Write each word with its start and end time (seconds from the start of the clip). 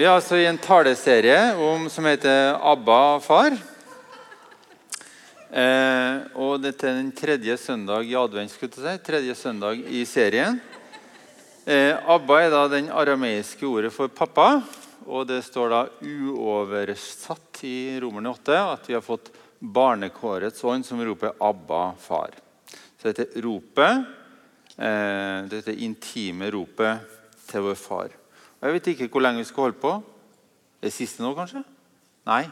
Vi 0.00 0.06
er 0.06 0.14
altså 0.16 0.38
i 0.40 0.46
en 0.48 0.56
taleserie 0.56 1.50
om, 1.60 1.82
som 1.92 2.06
heter 2.08 2.54
'Abba 2.56 3.20
far'. 3.20 3.58
Eh, 5.52 6.20
og 6.40 6.62
Dette 6.62 6.88
er 6.88 6.94
den 6.96 7.10
tredje 7.12 7.56
søndag 7.60 8.08
i 8.08 8.14
advent. 8.16 8.50
skulle 8.50 8.72
si. 8.72 8.98
Tredje 9.04 9.34
søndag 9.34 9.76
i 9.76 10.06
serien. 10.06 10.58
Eh, 11.66 11.92
Abba 12.08 12.40
er 12.40 12.48
da 12.50 12.68
den 12.68 12.88
arameiske 12.88 13.66
ordet 13.66 13.92
for 13.92 14.08
pappa. 14.08 14.62
Og 15.06 15.26
det 15.26 15.44
står 15.44 15.68
da 15.68 15.88
uoversatt 16.00 17.60
i 17.62 18.00
Romerne 18.00 18.30
8 18.32 18.56
at 18.72 18.88
vi 18.88 18.94
har 18.94 19.02
fått 19.02 19.28
barnekårets 19.60 20.64
ånd 20.64 20.86
som 20.86 21.04
roper 21.04 21.34
'Abba, 21.38 21.92
far'. 22.00 22.40
Så 22.96 23.12
dette 23.12 23.38
ropet, 23.42 24.06
eh, 24.78 25.42
dette 25.44 25.76
intime 25.76 26.50
ropet 26.50 27.00
til 27.46 27.60
vår 27.60 27.76
far. 27.76 28.19
Og 28.60 28.68
Jeg 28.68 28.76
vet 28.76 28.88
ikke 28.92 29.08
hvor 29.08 29.24
lenge 29.24 29.40
vi 29.40 29.48
skal 29.48 29.68
holde 29.68 29.80
på. 29.80 29.92
Det 30.80 30.92
siste 30.92 31.24
nå, 31.24 31.32
kanskje? 31.36 31.62
Nei? 32.28 32.44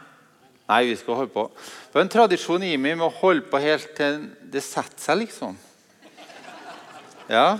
Nei, 0.69 0.83
vi 0.89 0.95
skal 0.97 1.17
holde 1.17 1.33
på. 1.33 1.47
Det 1.89 1.97
er 1.97 2.05
en 2.05 2.11
tradisjon 2.13 2.65
i 2.65 2.75
meg 2.77 2.97
med 2.97 3.07
å 3.07 3.17
holde 3.21 3.45
på 3.49 3.61
helt 3.61 3.91
til 3.97 4.23
det 4.49 4.63
setter 4.65 5.01
seg, 5.01 5.21
liksom. 5.23 5.57
Ja. 7.29 7.59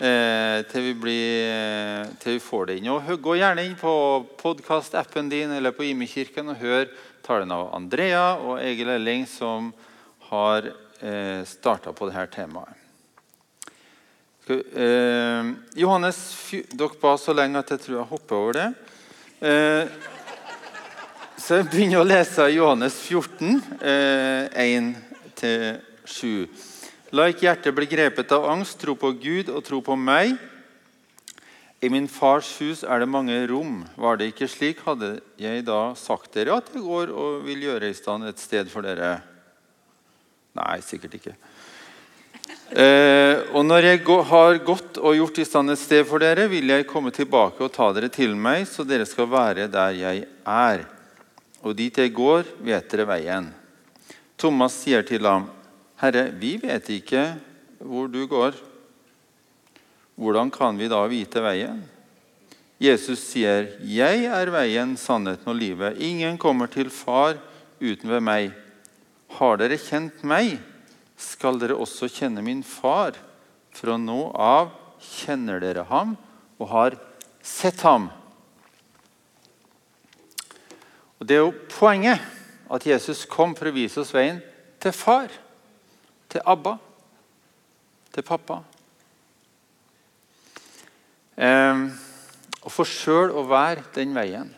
Eh, 0.00 0.64
til, 0.72 0.86
vi 0.88 0.94
blir, 0.96 2.08
til 2.24 2.38
vi 2.38 2.42
får 2.44 2.70
det 2.70 2.78
inn. 2.80 2.88
Og 2.92 3.08
Gå 3.20 3.36
gjerne 3.36 3.68
inn 3.68 3.76
på 3.76 3.92
podkast-appen 4.40 5.28
din 5.28 5.52
eller 5.52 5.76
på 5.76 5.84
Imekirken 5.90 6.48
og 6.54 6.60
hør 6.60 6.88
talen 7.24 7.52
av 7.52 7.68
Andrea 7.76 8.26
og 8.40 8.62
Egil 8.64 8.96
Elling, 8.96 9.28
som 9.28 9.68
har 10.32 10.72
eh, 11.04 11.44
starta 11.44 11.92
på 11.92 12.08
dette 12.08 12.30
temaet. 12.40 12.79
Eh, 14.50 15.52
Johannes, 15.78 16.18
Dere 16.74 16.96
ba 17.00 17.14
så 17.18 17.34
lenge 17.36 17.60
at 17.60 17.70
jeg 17.70 17.84
tror 17.84 17.96
jeg 18.00 18.10
hopper 18.10 18.36
over 18.36 18.56
det. 18.58 18.68
Eh, 19.46 19.86
så 21.40 21.60
jeg 21.60 21.68
begynner 21.70 22.02
å 22.02 22.08
lese 22.08 22.48
Johannes 22.52 22.96
14, 23.04 23.60
eh, 23.80 24.48
1-7. 24.66 26.48
La 27.14 27.28
ikke 27.30 27.46
hjertet 27.46 27.74
bli 27.74 27.86
grepet 27.90 28.32
av 28.34 28.48
angst, 28.50 28.78
tro 28.82 28.94
på 28.98 29.12
Gud 29.22 29.48
og 29.50 29.64
tro 29.66 29.80
på 29.82 29.96
meg. 29.98 30.36
I 31.80 31.88
min 31.88 32.08
fars 32.12 32.50
hus 32.60 32.82
er 32.84 33.00
det 33.00 33.08
mange 33.08 33.38
rom. 33.48 33.86
Var 33.96 34.18
det 34.20 34.32
ikke 34.34 34.50
slik, 34.50 34.82
hadde 34.84 35.20
jeg 35.40 35.64
da 35.64 35.94
sagt 35.96 36.34
dere 36.36 36.58
at 36.60 36.68
jeg 36.74 36.84
går 36.84 37.14
og 37.14 37.46
vil 37.46 37.64
gjøre 37.70 37.88
i 37.88 37.96
stand 37.96 38.28
et 38.28 38.38
sted 38.38 38.68
for 38.68 38.84
dere. 38.84 39.22
Nei, 40.58 40.76
sikkert 40.84 41.16
ikke. 41.16 41.34
Eh, 42.70 43.50
og 43.50 43.64
når 43.66 43.82
jeg 43.82 44.04
gå- 44.04 44.22
har 44.22 44.58
gått 44.58 44.98
og 44.98 45.16
gjort 45.16 45.38
i 45.38 45.44
stand 45.44 45.70
et 45.70 45.78
sted 45.78 46.06
for 46.06 46.22
dere, 46.22 46.48
vil 46.48 46.68
jeg 46.68 46.86
komme 46.86 47.10
tilbake 47.10 47.60
og 47.60 47.72
ta 47.72 47.92
dere 47.92 48.08
til 48.08 48.36
meg, 48.36 48.66
så 48.66 48.86
dere 48.86 49.06
skal 49.06 49.26
være 49.26 49.66
der 49.70 49.90
jeg 49.98 50.26
er. 50.46 50.86
Og 51.62 51.74
dit 51.76 51.96
jeg 51.96 52.14
går, 52.14 52.44
vet 52.62 52.88
dere 52.88 53.06
veien. 53.06 53.52
Thomas 54.38 54.72
sier 54.72 55.02
til 55.02 55.26
ham, 55.26 55.50
Herre, 56.00 56.30
vi 56.30 56.56
vet 56.56 56.86
ikke 56.88 57.36
hvor 57.82 58.08
du 58.08 58.26
går. 58.26 58.54
Hvordan 60.16 60.50
kan 60.50 60.78
vi 60.78 60.88
da 60.88 61.00
vite 61.08 61.42
veien? 61.42 61.82
Jesus 62.80 63.18
sier, 63.18 63.76
'Jeg 63.84 64.24
er 64.24 64.50
veien, 64.50 64.96
sannheten 64.96 65.46
og 65.46 65.56
livet.' 65.56 65.98
'Ingen 65.98 66.38
kommer 66.38 66.66
til 66.66 66.88
Far 66.88 67.36
uten 67.80 68.08
ved 68.08 68.20
meg.' 68.20 68.52
'Har 69.28 69.56
dere 69.56 69.76
kjent 69.76 70.24
meg, 70.24 70.58
skal 71.20 71.60
dere 71.60 71.78
også 71.78 72.08
kjenne 72.08 72.42
min 72.44 72.64
Far.' 72.64 73.18
'Fra 73.70 73.94
nå 73.96 74.32
av 74.34 74.72
kjenner 74.98 75.60
dere 75.62 75.84
ham 75.86 76.16
og 76.58 76.68
har 76.72 76.96
sett 77.42 77.84
ham.' 77.86 78.10
Og 81.20 81.26
Det 81.26 81.36
er 81.36 81.44
jo 81.44 81.52
poenget 81.68 82.20
at 82.70 82.86
Jesus 82.86 83.26
kom 83.28 83.52
for 83.54 83.68
å 83.68 83.74
vise 83.76 84.00
oss 84.00 84.14
veien 84.14 84.40
til 84.80 84.92
far, 84.96 85.28
til 86.30 86.40
Abba, 86.48 86.78
til 88.14 88.24
pappa. 88.24 88.62
Eh, 91.36 91.82
og 92.64 92.72
for 92.72 92.88
sjøl 92.88 93.34
å 93.36 93.44
være 93.48 93.84
den 93.94 94.16
veien. 94.16 94.48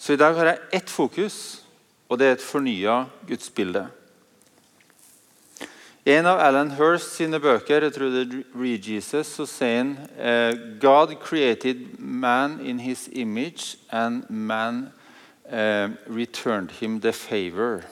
Så 0.00 0.14
i 0.16 0.20
dag 0.20 0.36
har 0.38 0.54
jeg 0.54 0.80
ett 0.80 0.90
fokus, 0.90 1.60
og 2.08 2.18
det 2.18 2.26
er 2.26 2.38
et 2.38 2.44
fornya 2.44 3.02
gudsbilde. 3.28 3.84
En 6.10 6.26
av 6.26 6.40
Alan 6.42 6.72
Hirst 6.74 7.12
sine 7.14 7.38
bøker, 7.38 7.84
jeg 7.86 7.94
tror 7.94 8.08
det 8.10 8.22
er 8.24 8.38
Read 8.58 8.86
Jesus, 8.88 9.28
så 9.36 9.44
sier 9.46 9.76
han 9.76 9.90
eh, 10.18 10.56
God 10.82 11.12
created 11.22 11.84
man 11.98 12.56
in 12.66 12.80
his 12.82 13.04
image, 13.12 13.76
and 13.94 14.24
man 14.26 14.88
uh, 15.46 15.94
returned 16.08 16.72
him 16.80 16.98
the 17.04 17.12
favor. 17.12 17.84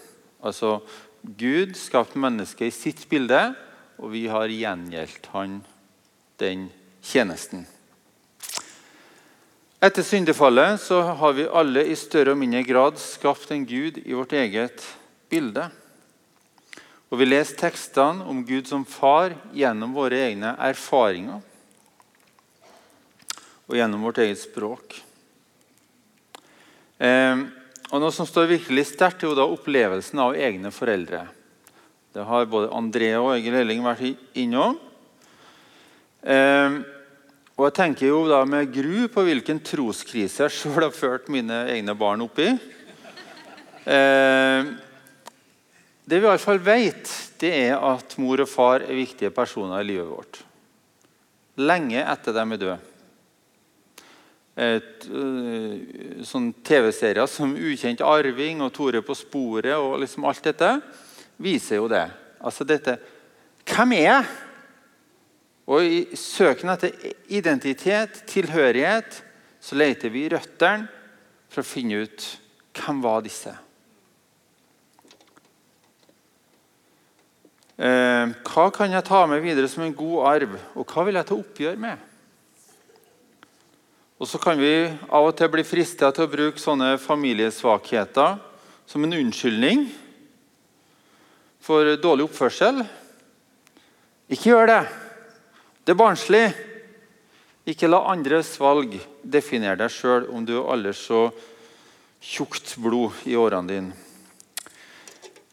Altså, 0.42 0.80
Gud 1.22 1.76
skapte 1.78 2.18
mennesket 2.18 2.72
i 2.72 2.74
sitt 2.74 3.06
bilde, 3.10 3.52
og 4.02 4.10
vi 4.16 4.26
har 4.26 4.50
gjengjeldt 4.50 5.30
han 5.36 5.60
den 6.42 6.70
tjenesten. 7.02 7.68
Etter 9.78 10.02
syndefallet 10.02 10.80
så 10.82 11.04
har 11.20 11.38
vi 11.38 11.46
alle 11.46 11.86
i 11.86 11.94
større 11.94 12.34
og 12.34 12.42
mindre 12.42 12.64
grad 12.66 12.98
skapt 12.98 13.52
en 13.54 13.68
Gud 13.68 14.02
i 14.02 14.16
vårt 14.16 14.34
eget 14.34 14.82
bilde. 15.30 15.68
Og 17.08 17.20
Vi 17.20 17.28
leser 17.28 17.56
tekstene 17.56 18.26
om 18.28 18.42
Gud 18.44 18.68
som 18.68 18.84
far 18.84 19.32
gjennom 19.56 19.94
våre 19.96 20.18
egne 20.28 20.52
erfaringer 20.60 21.40
og 23.68 23.76
gjennom 23.76 24.04
vårt 24.04 24.20
eget 24.24 24.40
språk. 24.40 24.96
Eh, 26.98 27.46
og 27.88 28.02
Noe 28.02 28.12
som 28.12 28.28
står 28.28 28.50
virkelig 28.50 28.90
sterkt, 28.90 29.22
er 29.22 29.30
jo 29.30 29.36
da 29.36 29.46
opplevelsen 29.48 30.20
av 30.20 30.36
egne 30.36 30.72
foreldre. 30.72 31.22
Det 32.12 32.24
har 32.24 32.48
både 32.48 32.72
André 32.76 33.10
og 33.20 33.34
Egil 33.36 33.56
Elling 33.60 33.84
vært 33.84 34.36
innom. 34.36 34.76
Eh, 36.24 36.80
og 37.58 37.66
jeg 37.68 37.76
tenker 37.76 38.08
jo 38.10 38.24
da 38.28 38.42
med 38.48 38.72
gru 38.72 39.08
på 39.12 39.24
hvilken 39.26 39.60
troskrise 39.64 40.44
jeg 40.44 40.56
sjøl 40.56 40.84
har 40.86 40.94
ført 40.96 41.28
mine 41.32 41.64
egne 41.72 41.94
barn 41.98 42.24
opp 42.24 42.40
i. 42.42 42.52
Eh, 43.88 44.68
det 46.08 46.22
vi 46.22 46.24
i 46.24 46.30
hvert 46.30 46.40
fall 46.40 46.60
vet, 46.64 47.10
det 47.40 47.50
er 47.68 47.82
at 47.84 48.14
mor 48.20 48.40
og 48.40 48.48
far 48.48 48.84
er 48.84 48.96
viktige 48.96 49.32
personer 49.34 49.82
i 49.82 49.88
livet 49.90 50.08
vårt. 50.08 50.38
Lenge 51.60 52.00
etter 52.00 52.32
de 52.32 52.44
er 52.44 52.62
døde. 52.62 52.78
Et, 54.58 55.04
øh, 55.06 56.24
sånn 56.26 56.48
TV-serier 56.64 57.28
som 57.30 57.52
'Ukjent 57.54 58.00
arving' 58.00 58.64
og 58.64 58.72
'Tore 58.72 59.02
på 59.02 59.14
sporet' 59.14 59.76
og 59.76 60.00
liksom 60.00 60.24
alt 60.24 60.42
dette 60.42 60.80
viser 61.38 61.76
jo 61.76 61.88
det. 61.88 62.10
Altså 62.40 62.64
dette 62.64 62.98
Hvem 63.68 63.92
er 63.92 64.02
jeg? 64.02 64.24
Og 65.68 65.84
I 65.84 66.16
søken 66.16 66.70
etter 66.70 66.90
identitet, 67.28 68.22
tilhørighet, 68.26 69.22
så 69.60 69.76
leter 69.76 70.08
vi 70.08 70.24
i 70.24 70.28
røttene 70.32 70.88
for 71.50 71.60
å 71.60 71.68
finne 71.68 72.02
ut 72.02 72.38
hvem 72.72 73.02
var 73.02 73.20
disse 73.20 73.52
Eh, 77.78 78.30
hva 78.42 78.64
kan 78.74 78.90
jeg 78.90 79.06
ta 79.06 79.20
med 79.30 79.38
videre 79.44 79.68
som 79.70 79.84
en 79.84 79.94
god 79.94 80.24
arv, 80.26 80.54
og 80.74 80.82
hva 80.90 81.04
vil 81.06 81.14
jeg 81.14 81.28
ta 81.28 81.36
oppgjør 81.36 81.76
med? 81.78 82.06
Og 84.18 84.26
Så 84.26 84.40
kan 84.42 84.58
vi 84.58 84.90
av 84.90 85.28
og 85.28 85.36
til 85.38 85.50
bli 85.52 85.62
fristet 85.62 86.14
til 86.16 86.26
å 86.26 86.30
bruke 86.30 86.58
sånne 86.58 86.96
familiesvakheter 86.98 88.40
som 88.82 89.04
en 89.04 89.14
unnskyldning 89.14 89.84
for 91.62 91.94
dårlig 92.02 92.26
oppførsel. 92.26 92.82
Ikke 94.26 94.50
gjør 94.50 94.66
det. 94.72 94.80
Det 95.86 95.94
er 95.94 96.00
barnslig. 96.02 96.42
Ikke 97.68 97.86
la 97.86 98.02
andres 98.10 98.56
valg 98.58 98.96
definere 99.22 99.78
deg 99.78 99.94
sjøl 99.94 100.26
om 100.34 100.42
du 100.42 100.56
er 100.56 100.66
aldri 100.74 100.96
så 100.98 101.28
tjukt 102.18 102.74
blod 102.82 103.22
i 103.28 103.38
årene 103.38 103.70
dine. 103.70 103.94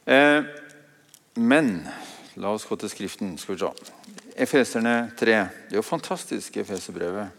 Eh, 0.09 0.41
men 1.35 1.85
La 2.35 2.49
oss 2.51 2.65
gå 2.67 2.75
til 2.75 2.89
Skriften. 2.91 3.37
skal 3.37 3.55
vi 3.55 3.59
se. 3.59 3.91
Efeserne 4.35 5.11
3. 5.15 5.25
Det 5.25 5.71
er 5.71 5.75
jo 5.77 5.81
fantastisk, 5.81 6.57
Efeserbrevet. 6.57 7.29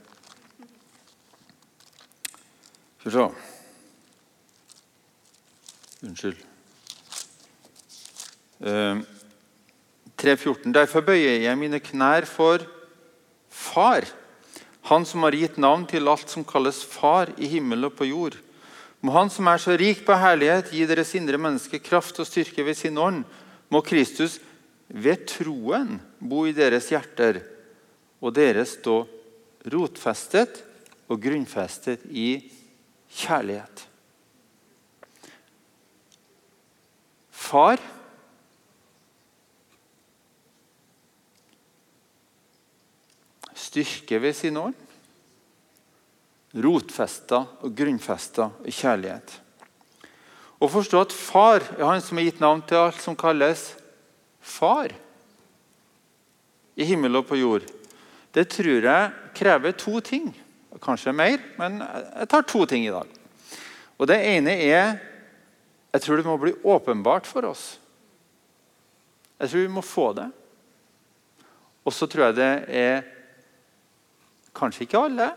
Skal 3.00 3.10
vi 3.10 3.16
se 3.18 3.28
Unnskyld. 6.06 6.36
Uh, 8.60 9.04
3.14. 10.16 10.72
Derfor 10.72 11.00
bøyer 11.00 11.42
jeg 11.44 11.58
mine 11.58 11.80
knær 11.80 12.24
for 12.24 12.64
Far, 13.50 14.04
Han 14.86 15.04
som 15.04 15.22
har 15.26 15.34
gitt 15.34 15.58
navn 15.58 15.86
til 15.86 16.08
alt 16.08 16.30
som 16.30 16.44
kalles 16.44 16.84
Far 16.84 17.32
i 17.36 17.46
himmel 17.46 17.84
og 17.84 17.92
på 17.98 18.04
jord. 18.04 18.36
Må 19.00 19.12
Han 19.12 19.30
som 19.30 19.46
er 19.46 19.58
så 19.58 19.76
rik 19.76 20.06
på 20.06 20.14
herlighet, 20.14 20.70
gi 20.72 20.86
deres 20.86 21.14
indre 21.14 21.38
menneske 21.38 21.78
kraft 21.78 22.20
og 22.20 22.26
styrke 22.26 22.64
ved 22.64 22.74
sin 22.74 22.98
ånd. 22.98 23.24
Må 23.68 23.80
Kristus 23.80 24.40
ved 24.88 25.26
troen 25.28 25.96
bo 26.20 26.44
i 26.46 26.54
deres 26.56 26.90
hjerter, 26.92 27.42
og 28.22 28.32
dere 28.36 28.64
stå 28.68 29.00
rotfestet 29.72 30.62
og 31.10 31.20
grunnfestet 31.22 32.06
i 32.10 32.38
kjærlighet. 33.16 33.84
Far 37.30 37.78
styrker 43.54 44.22
ved 44.22 44.36
sin 44.36 44.58
ånd. 44.58 44.76
Rotfesta 46.56 47.42
og 47.60 47.74
grunnfesta 47.76 48.48
i 48.64 48.72
kjærlighet. 48.72 49.34
Og 50.56 50.70
forstå 50.72 51.02
at 51.04 51.12
far 51.12 51.60
er 51.76 51.84
han 51.84 52.00
som 52.00 52.16
har 52.16 52.30
gitt 52.30 52.40
navn 52.40 52.62
til 52.64 52.80
alt 52.80 53.02
som 53.02 53.18
kalles 53.18 53.74
far. 54.46 54.94
I 56.76 56.86
himmel 56.86 57.18
og 57.18 57.26
på 57.28 57.38
jord. 57.40 57.66
Det 58.32 58.46
tror 58.52 58.84
jeg 58.84 59.12
krever 59.36 59.76
to 59.76 60.00
ting. 60.04 60.30
Kanskje 60.82 61.14
mer, 61.16 61.40
men 61.56 61.80
jeg 61.80 62.28
tar 62.30 62.44
to 62.44 62.66
ting 62.68 62.84
i 62.84 62.92
dag. 62.92 63.08
Og 63.96 64.08
Det 64.08 64.18
ene 64.28 64.52
er 64.60 64.98
jeg 65.96 66.02
tror 66.04 66.20
det 66.20 66.28
må 66.28 66.36
bli 66.36 66.52
åpenbart 66.68 67.24
for 67.24 67.46
oss. 67.48 67.78
Jeg 69.40 69.48
tror 69.48 69.62
vi 69.62 69.72
må 69.72 69.82
få 69.84 70.10
det. 70.12 70.26
Og 71.88 71.94
så 71.94 72.08
tror 72.10 72.28
jeg 72.28 72.36
det 72.36 72.52
er 72.68 73.12
Kanskje 74.56 74.86
ikke 74.86 75.00
alle, 75.04 75.30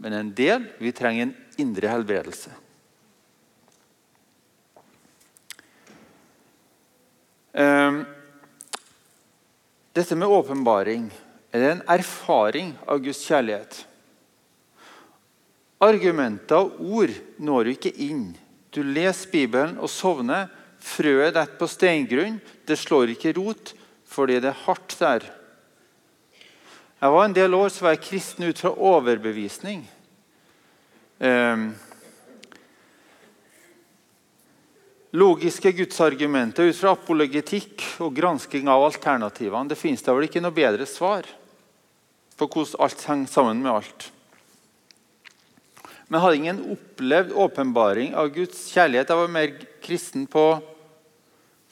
men 0.00 0.14
en 0.16 0.30
del. 0.32 0.62
Vi 0.80 0.92
trenger 0.96 1.26
en 1.26 1.34
indre 1.60 1.90
helbredelse. 1.92 2.52
Um, 7.52 7.98
dette 9.96 10.16
med 10.18 10.28
åpenbaring 10.28 11.06
er 11.56 11.62
en 11.70 11.78
erfaring 11.88 12.74
av 12.84 13.00
Guds 13.00 13.22
kjærlighet. 13.24 13.78
Argumenter 15.80 16.66
og 16.66 16.82
ord 17.00 17.14
når 17.40 17.64
du 17.64 17.70
ikke 17.72 17.94
inn. 18.04 18.26
Du 18.72 18.82
leser 18.84 19.32
Bibelen 19.32 19.78
og 19.80 19.88
sovner. 19.92 20.50
Frøet 20.84 21.32
detter 21.32 21.56
på 21.56 21.68
steingrunn. 21.70 22.36
Det 22.68 22.76
slår 22.76 23.14
ikke 23.14 23.32
rot 23.38 23.72
fordi 24.06 24.36
det 24.44 24.52
er 24.52 24.62
hardt 24.66 24.98
der. 25.00 25.24
Jeg 27.00 27.12
var 27.12 27.24
En 27.24 27.36
del 27.36 27.54
år 27.54 27.72
så 27.72 27.84
var 27.84 27.96
jeg 27.96 28.04
kristen 28.04 28.44
ut 28.48 28.60
fra 28.60 28.72
overbevisning. 28.76 29.82
Eh, 31.20 31.56
logiske 35.16 35.72
gudsargumenter 35.78 36.68
ut 36.68 36.76
fra 36.76 36.92
apologetikk 36.96 37.84
og 38.04 38.14
gransking 38.16 38.68
av 38.68 38.84
alternativene. 38.86 39.70
Det 39.70 39.78
finnes 39.80 40.04
da 40.04 40.14
vel 40.16 40.28
ikke 40.28 40.42
noe 40.44 40.54
bedre 40.54 40.86
svar 40.88 41.28
på 42.36 42.48
hvordan 42.52 42.84
alt 42.84 43.04
henger 43.08 43.32
sammen 43.32 43.62
med 43.64 43.72
alt. 43.72 44.10
Men 46.06 46.22
hadde 46.22 46.38
ingen 46.38 46.60
opplevd 46.76 47.32
åpenbaring 47.34 48.12
av 48.14 48.28
Guds 48.34 48.68
kjærlighet. 48.74 49.08
Jeg 49.10 49.22
var 49.22 49.32
mer 49.32 49.56
kristen 49.82 50.28
på 50.30 50.44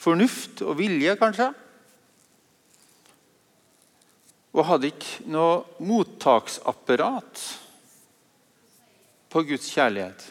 fornuft 0.01 0.65
og 0.65 0.79
vilje, 0.81 1.15
kanskje 1.21 1.53
og 4.55 4.67
hadde 4.69 4.91
ikke 4.93 5.27
noe 5.35 5.83
mottaksapparat 5.83 7.43
på 9.35 9.43
Guds 9.49 9.67
kjærlighet. 9.75 10.29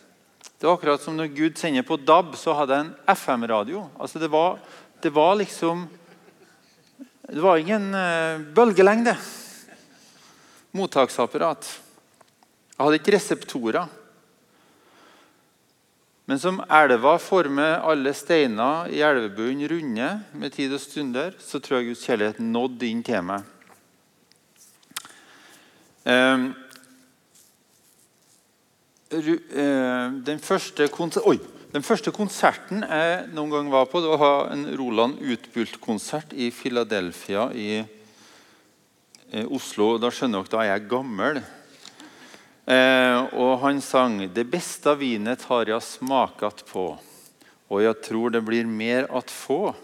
Det 0.63 0.67
var 0.67 0.77
akkurat 0.77 1.01
som 1.03 1.17
når 1.19 1.27
Gud 1.35 1.57
sender 1.59 1.83
på 1.83 1.97
DAB, 1.99 2.37
så 2.39 2.53
hadde 2.55 2.75
jeg 2.77 2.85
en 2.85 3.15
FM-radio. 3.19 3.81
Altså 3.99 4.15
det, 4.21 4.29
det 5.03 5.09
var 5.11 5.33
liksom 5.35 5.81
Det 7.27 7.41
var 7.43 7.59
ingen 7.59 7.89
uh, 7.91 8.39
bølgelengde. 8.55 9.17
Mottaksapparat. 10.71 11.67
Jeg 11.67 12.79
hadde 12.79 13.01
ikke 13.01 13.15
reseptorer. 13.17 13.91
Men 16.31 16.39
som 16.39 16.63
elva 16.71 17.17
former 17.19 17.83
alle 17.83 18.15
steiner 18.15 18.87
i 18.87 19.03
elvebunnen 19.03 19.67
runde 19.67 20.09
med 20.31 20.55
tid 20.55 20.71
og 20.71 20.79
stunder, 20.79 21.35
så 21.43 21.59
tror 21.59 21.81
jeg 21.81 21.91
Guds 21.91 22.07
kjærlighet 22.07 22.39
nådde 22.39 22.87
inn 22.87 23.03
til 23.03 23.27
meg. 23.33 23.43
Eh, 26.07 26.53
den 29.13 30.39
første, 30.41 30.87
Oi, 31.23 31.37
den 31.73 31.85
første 31.85 32.13
konserten 32.13 32.81
jeg 32.81 33.27
noen 33.33 33.51
gang 33.53 33.69
var 33.73 33.85
på, 33.89 34.01
det 34.01 34.13
var 34.17 34.51
en 34.53 34.67
Roland 34.77 35.21
Utbult-konsert 35.21 36.33
i 36.33 36.49
Philadelphia 36.53 37.47
i 37.53 37.83
Oslo. 39.49 39.95
Da 40.01 40.11
skjønner 40.13 40.43
dere 40.43 40.53
da 40.53 40.63
er 40.63 40.71
jeg 40.73 40.89
gammel. 40.91 41.41
Eh, 42.63 43.19
og 43.35 43.59
han 43.59 43.81
sang 43.83 44.21
'Det 44.31 44.45
beste 44.47 44.95
vinet 44.95 45.41
har 45.49 45.65
jeg 45.67 45.81
smakat 45.83 46.63
på', 46.63 46.97
og 47.69 47.81
jeg 47.81 47.95
tror 48.01 48.31
det 48.31 48.45
blir 48.45 48.65
mer 48.65 49.03
at 49.11 49.27
få'. 49.27 49.75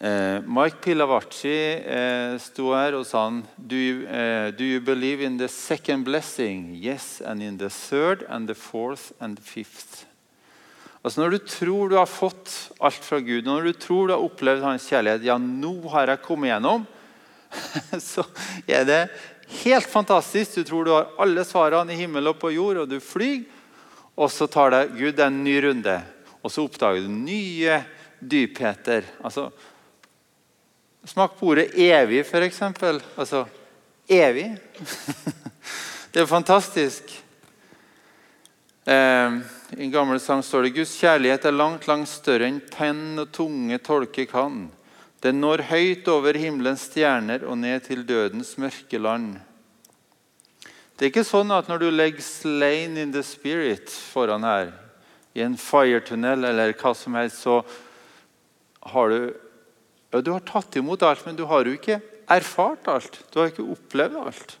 Eh, 0.00 0.40
Mike 0.44 0.76
Pilavacci 0.84 1.80
uh, 1.80 2.34
sto 2.36 2.66
her 2.76 2.98
og 2.98 3.06
sa 3.08 3.22
han, 3.30 3.38
do 3.56 3.78
you, 3.78 4.02
uh, 4.04 4.50
do 4.52 4.64
you 4.64 4.80
believe 4.84 5.24
in 5.24 5.38
the 5.40 5.48
second 5.48 6.04
blessing? 6.04 6.74
Yes, 6.76 7.22
and 7.24 7.40
in 7.42 7.56
the 7.56 7.70
third 7.70 8.26
and 8.28 8.46
the 8.46 8.54
fourth 8.54 9.14
and 9.20 9.38
the 9.38 9.42
fifth. 9.42 10.04
Altså 11.00 11.20
Når 11.22 11.30
du 11.30 11.38
tror 11.38 11.88
du 11.88 11.96
har 11.96 12.10
fått 12.10 12.50
alt 12.80 13.04
fra 13.06 13.22
Gud, 13.24 13.46
når 13.46 13.70
du 13.70 13.72
tror 13.72 14.08
du 14.08 14.12
har 14.12 14.24
opplevd 14.26 14.64
hans 14.66 14.88
kjærlighet 14.90 15.24
Ja, 15.24 15.38
nå 15.38 15.72
har 15.92 16.10
jeg 16.10 16.20
kommet 16.24 16.50
gjennom. 16.50 16.84
Så 18.10 18.24
er 18.68 18.84
det 18.84 18.98
helt 19.62 19.88
fantastisk. 19.88 20.58
Du 20.58 20.66
tror 20.66 20.84
du 20.84 20.90
har 20.92 21.14
alle 21.22 21.44
svarene 21.46 21.94
i 21.94 22.00
himmel 22.02 22.28
og 22.32 22.40
på 22.42 22.50
jord, 22.52 22.82
og 22.82 22.90
du 22.90 22.98
flyr. 23.00 23.46
Og 24.16 24.28
så 24.32 24.48
tar 24.50 24.74
deg 24.74 24.92
Gud 24.96 25.20
en 25.20 25.42
ny 25.44 25.54
runde, 25.60 25.94
og 26.40 26.52
så 26.52 26.64
oppdager 26.64 27.04
du 27.04 27.10
nye 27.12 27.82
dypheter. 28.18 29.04
Altså, 29.20 29.50
Smak 31.06 31.38
på 31.38 31.46
ordet 31.46 31.70
'evig', 31.74 32.24
f.eks. 32.24 32.62
Altså 33.16 33.46
evig. 34.08 34.56
det 36.12 36.20
er 36.20 36.26
fantastisk. 36.26 37.12
Eh, 38.84 39.36
I 39.78 39.84
en 39.86 39.92
gammel 39.92 40.18
sang 40.20 40.42
står 40.42 40.66
det 40.66 40.74
Guds 40.80 40.96
kjærlighet 40.98 41.46
er 41.46 41.54
langt, 41.54 41.86
langt 41.86 42.10
større 42.10 42.48
enn 42.50 42.58
penn 42.58 43.22
og 43.22 43.30
tunge 43.30 43.78
tolke 43.78 44.26
kan. 44.26 44.66
Den 45.22 45.38
når 45.40 45.68
høyt 45.70 46.10
over 46.10 46.34
himmelens 46.34 46.88
stjerner 46.90 47.46
og 47.46 47.58
ned 47.62 47.86
til 47.86 48.02
dødens 48.02 48.56
mørke 48.58 48.98
land. 48.98 49.38
Det 50.98 51.06
er 51.06 51.14
ikke 51.14 51.28
sånn 51.28 51.54
at 51.54 51.70
når 51.70 51.86
du 51.86 51.90
legger 51.94 52.22
'slain 52.22 52.98
in 52.98 53.14
the 53.14 53.22
spirit' 53.22 53.94
foran 54.10 54.42
her, 54.42 54.72
i 55.34 55.46
en 55.46 55.54
firetunnel 55.54 56.50
eller 56.50 56.74
hva 56.74 56.96
som 56.98 57.14
helst, 57.14 57.46
så 57.46 57.62
har 58.82 59.08
du 59.08 59.45
ja, 60.12 60.20
Du 60.20 60.32
har 60.32 60.44
tatt 60.46 60.76
imot 60.76 61.02
alt, 61.02 61.24
men 61.26 61.36
du 61.36 61.44
har 61.50 61.66
jo 61.66 61.74
ikke 61.76 62.00
erfart 62.28 62.88
alt. 62.88 63.20
Du 63.32 63.40
har 63.40 63.50
ikke 63.50 63.66
opplevd 63.66 64.22
alt 64.22 64.56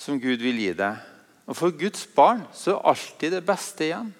som 0.00 0.20
Gud 0.20 0.40
vil 0.40 0.58
gi 0.60 0.72
deg. 0.76 0.96
Og 1.50 1.56
For 1.58 1.74
Guds 1.74 2.06
barn 2.14 2.42
så 2.56 2.76
er 2.76 2.90
alltid 2.92 3.36
det 3.36 3.44
beste 3.46 3.88
igjen. 3.88 4.10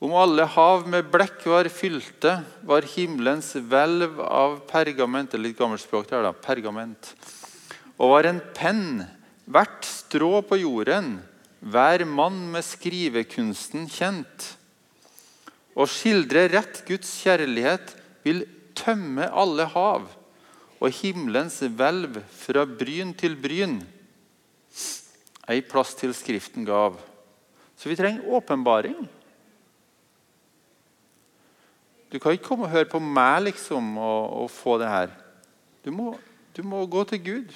Om 0.00 0.14
alle 0.16 0.46
hav 0.48 0.86
med 0.88 1.10
blekk 1.12 1.42
var 1.50 1.68
fylte, 1.68 2.38
var 2.64 2.86
himmelens 2.88 3.52
hvelv 3.52 4.22
av 4.24 4.62
pergament 4.70 5.36
Litt 5.36 5.58
gammelt 5.58 5.82
språk 5.82 6.08
der, 6.08 6.24
da. 6.24 6.32
Pergament. 6.32 7.12
Og 8.00 8.14
var 8.14 8.30
en 8.30 8.40
penn 8.56 9.02
hvert 9.44 9.84
strå 9.84 10.38
på 10.46 10.62
jorden 10.62 11.18
hver 11.60 12.04
mann 12.08 12.46
med 12.54 12.64
skrivekunsten 12.64 13.88
kjent. 13.92 14.46
Å 15.76 15.86
skildre 15.88 16.48
rett 16.50 16.82
Guds 16.88 17.12
kjærlighet 17.22 17.94
vil 18.24 18.44
tømme 18.76 19.28
alle 19.28 19.68
hav 19.74 20.08
og 20.80 20.96
himmelens 21.02 21.60
hvelv 21.60 22.18
fra 22.32 22.64
bryn 22.64 23.12
til 23.16 23.36
bryn. 23.36 23.78
Ei 25.50 25.60
plass 25.66 25.94
til 25.98 26.14
Skriften 26.16 26.64
gav. 26.64 26.96
Så 27.76 27.88
vi 27.90 27.96
trenger 27.98 28.28
åpenbaring. 28.28 28.98
Du 32.10 32.18
kan 32.18 32.34
ikke 32.34 32.48
komme 32.48 32.66
og 32.66 32.74
høre 32.74 32.88
på 32.90 32.98
meg 33.02 33.44
liksom, 33.48 33.92
og, 33.98 34.22
og 34.42 34.50
få 34.50 34.78
det 34.82 34.88
her. 34.90 35.12
Du 35.84 35.92
må, 35.94 36.14
du 36.56 36.64
må 36.66 36.82
gå 36.90 37.04
til 37.12 37.22
Gud. 37.24 37.52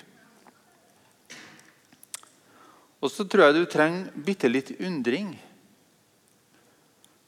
Og 3.04 3.12
så 3.12 3.26
tror 3.28 3.50
jeg 3.50 3.58
du 3.58 3.66
trenger 3.68 4.24
bitte 4.24 4.48
litt 4.48 4.70
undring. 4.80 5.34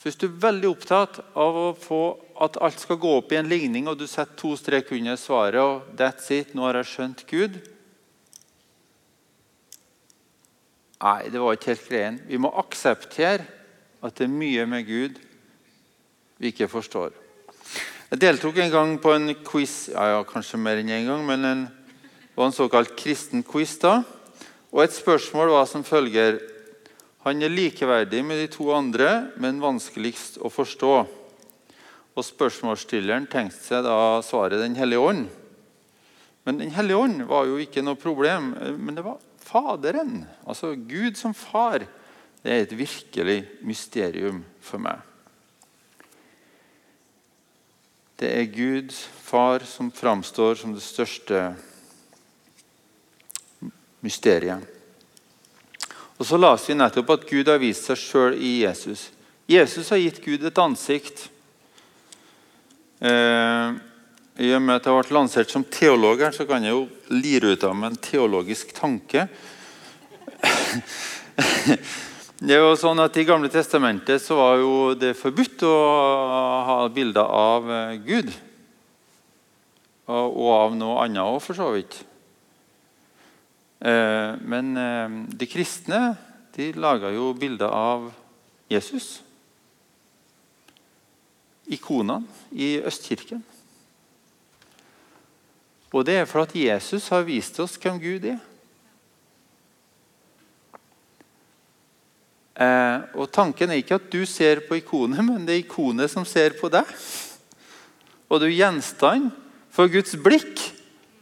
Hvis 0.06 0.16
du 0.16 0.28
er 0.28 0.38
veldig 0.38 0.68
opptatt 0.70 1.16
av 1.34 1.56
å 1.58 1.70
få 1.74 2.00
at 2.40 2.56
alt 2.62 2.78
skal 2.78 3.00
gå 3.02 3.10
opp 3.18 3.32
i 3.34 3.40
en 3.40 3.48
ligning, 3.50 3.88
og 3.90 3.98
du 3.98 4.06
setter 4.06 4.38
to 4.38 4.52
strek 4.54 4.92
under 4.94 5.18
svaret 5.18 5.58
og 5.58 5.88
that's 5.98 6.30
it, 6.30 6.52
nå 6.54 6.62
har 6.62 6.78
jeg 6.78 6.92
skjønt 6.92 7.24
Gud 7.26 7.58
Nei, 10.96 11.28
det 11.28 11.36
var 11.42 11.52
ikke 11.52 11.74
helt 11.74 11.88
greien. 11.90 12.14
Vi 12.24 12.38
må 12.40 12.48
akseptere 12.56 13.44
at 14.00 14.14
det 14.16 14.24
er 14.24 14.32
mye 14.32 14.62
med 14.70 14.86
Gud 14.88 15.18
vi 16.40 16.48
ikke 16.48 16.70
forstår. 16.72 17.12
Jeg 18.08 18.22
deltok 18.22 18.62
en 18.62 18.72
gang 18.72 18.94
på 19.02 19.12
en 19.12 19.34
quiz 19.44 19.90
ja, 19.92 20.06
ja 20.14 20.22
kanskje 20.24 20.60
mer 20.62 20.80
enn 20.80 20.94
en 20.96 21.10
gang, 21.10 21.26
men 21.28 21.44
en, 21.50 21.66
det 21.66 22.38
var 22.38 22.48
en 22.48 22.56
såkalt 22.56 22.94
kristen 22.96 23.44
quiz. 23.44 23.76
da. 23.82 23.98
Og 24.72 24.82
Et 24.84 24.92
spørsmål 24.92 25.52
var 25.54 25.66
som 25.70 25.84
følger 25.84 26.40
Han 27.26 27.42
er 27.42 27.50
likeverdig 27.50 28.24
med 28.24 28.38
de 28.38 28.46
to 28.46 28.70
andre, 28.70 29.32
men 29.36 29.62
vanskeligst 29.62 30.38
å 30.38 30.50
forstå. 30.50 30.92
Og 32.16 32.24
Spørsmålsstilleren 32.24 33.26
tenkte 33.26 33.58
seg 33.60 33.82
da 33.84 34.22
svaret 34.22 34.62
Den 34.62 34.76
hellige 34.78 35.02
ånd. 35.02 35.26
Men 36.46 36.58
Den 36.58 36.70
hellige 36.70 36.96
ånd 37.02 37.24
var 37.26 37.46
jo 37.46 37.58
ikke 37.58 37.82
noe 37.82 37.98
problem, 37.98 38.54
men 38.78 38.94
det 38.94 39.04
var 39.04 39.18
Faderen. 39.46 40.24
Altså 40.46 40.74
Gud 40.74 41.18
som 41.18 41.34
far. 41.34 41.86
Det 42.42 42.52
er 42.52 42.62
et 42.62 42.78
virkelig 42.78 43.44
mysterium 43.62 44.44
for 44.62 44.82
meg. 44.82 45.02
Det 48.16 48.30
er 48.32 48.46
Gud, 48.48 48.94
Far, 49.26 49.60
som 49.68 49.90
framstår 49.92 50.54
som 50.56 50.72
det 50.74 50.82
største 50.82 51.50
mysteriet. 51.50 51.75
Og 56.16 56.24
Så 56.24 56.38
leste 56.40 56.72
vi 56.72 56.78
nettopp 56.78 57.10
at 57.12 57.26
Gud 57.28 57.48
har 57.50 57.60
vist 57.60 57.88
seg 57.88 57.98
sjøl 58.00 58.38
i 58.40 58.62
Jesus. 58.62 59.10
Jesus 59.46 59.90
har 59.92 60.00
gitt 60.00 60.22
Gud 60.24 60.46
et 60.48 60.58
ansikt. 60.58 61.28
Eh, 63.04 63.76
I 64.40 64.48
og 64.56 64.62
med 64.64 64.78
at 64.78 64.88
jeg 64.88 64.96
ble 64.96 65.16
lansert 65.16 65.52
som 65.52 65.64
teolog, 65.64 66.24
så 66.32 66.46
kan 66.48 66.64
jeg 66.64 66.72
jo 66.72 66.86
lire 67.12 67.52
ut 67.52 67.64
av 67.68 67.76
meg 67.76 67.92
en 67.92 68.00
teologisk 68.08 68.72
tanke. 68.76 69.28
Det 72.36 72.52
er 72.52 72.60
jo 72.60 72.74
sånn 72.76 73.00
at 73.00 73.16
I 73.16 73.24
Gamle 73.24 73.48
testamentet 73.48 74.20
så 74.20 74.36
var 74.36 74.58
jo 74.60 74.72
det 74.96 75.14
forbudt 75.16 75.62
å 75.64 75.76
ha 76.68 76.76
bilder 76.92 77.24
av 77.24 77.70
Gud. 78.04 78.28
Og 80.12 80.50
av 80.52 80.76
noe 80.76 81.00
annet 81.06 81.24
òg, 81.24 81.40
for 81.40 81.56
så 81.56 81.70
vidt. 81.72 81.96
Eh, 83.80 84.32
men 84.40 84.76
eh, 84.76 85.16
de 85.36 85.48
kristne 85.48 86.16
de 86.56 86.70
laga 86.72 87.10
jo 87.12 87.34
bilder 87.36 87.68
av 87.68 88.08
Jesus. 88.72 89.20
Ikonene 91.68 92.24
i 92.56 92.76
Østkirken. 92.80 93.42
Og 95.92 96.04
det 96.06 96.16
er 96.20 96.28
for 96.28 96.44
at 96.46 96.54
Jesus 96.56 97.08
har 97.12 97.26
vist 97.26 97.58
oss 97.62 97.76
hvem 97.80 97.98
Gud 98.00 98.24
er. 98.32 98.38
Eh, 102.56 103.04
og 103.20 103.28
Tanken 103.32 103.70
er 103.70 103.82
ikke 103.82 103.98
at 104.00 104.08
du 104.12 104.22
ser 104.28 104.64
på 104.64 104.78
ikonet, 104.80 105.20
men 105.24 105.44
det 105.44 105.54
er 105.58 105.64
ikonet 105.66 106.12
som 106.12 106.24
ser 106.24 106.56
på 106.56 106.72
deg. 106.72 106.88
Og 108.32 108.40
du 108.40 108.48
er 108.48 108.56
gjenstand 108.56 109.28
for 109.70 109.92
Guds 109.92 110.16
blikk 110.16 110.64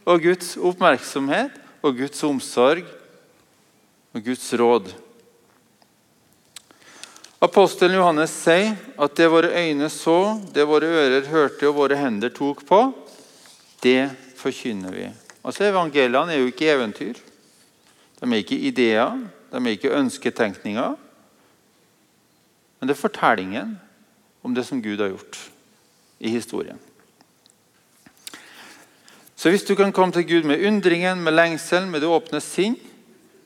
og 0.07 0.23
Guds 0.23 0.55
oppmerksomhet 0.55 1.64
og 1.85 1.97
Guds 1.99 2.23
omsorg 2.25 2.85
og 4.15 4.23
Guds 4.25 4.45
råd. 4.57 4.89
Apostelen 7.45 7.99
Johannes 7.99 8.33
sier 8.33 8.73
at 8.97 9.17
det 9.19 9.27
våre 9.29 9.51
øyne 9.53 9.89
så, 9.93 10.39
det 10.55 10.65
våre 10.65 10.89
ører 10.89 11.27
hørte 11.29 11.69
og 11.69 11.77
våre 11.77 11.99
hender 11.99 12.33
tok 12.33 12.63
på, 12.65 12.79
det 13.83 14.09
forkynner 14.39 14.95
vi. 14.95 15.05
Altså 15.45 15.67
Evangeliene 15.67 16.33
er 16.33 16.41
jo 16.41 16.49
ikke 16.49 16.71
eventyr. 16.73 17.19
De 18.17 18.25
er 18.25 18.39
ikke 18.39 18.57
ideer, 18.57 19.19
de 19.51 19.61
er 19.61 19.75
ikke 19.75 19.93
ønsketenkninger. 19.93 20.95
Men 22.79 22.89
det 22.89 22.95
er 22.95 23.03
fortellingen 23.03 23.75
om 24.41 24.55
det 24.55 24.65
som 24.65 24.81
Gud 24.81 25.03
har 25.03 25.13
gjort 25.13 25.37
i 26.19 26.31
historien. 26.33 26.79
Så 29.35 29.51
hvis 29.51 29.65
du 29.67 29.75
kan 29.75 29.91
komme 29.91 30.15
til 30.15 30.27
Gud 30.27 30.47
med 30.47 30.63
undringen, 30.63 31.23
med 31.23 31.35
lengselen, 31.35 31.89
med 31.91 32.01
det 32.01 32.11
åpne 32.11 32.39
sinn, 32.43 32.77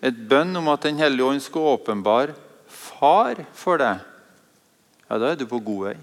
et 0.05 0.15
bønn 0.29 0.55
om 0.55 0.69
at 0.71 0.85
Den 0.85 1.01
hellige 1.01 1.25
ånd 1.25 1.41
skal 1.43 1.73
åpenbare 1.75 2.35
far 2.69 3.41
for 3.57 3.81
deg, 3.81 4.05
ja, 5.09 5.17
da 5.17 5.31
er 5.31 5.39
du 5.39 5.47
på 5.49 5.59
god 5.65 5.89
vei. 5.89 5.97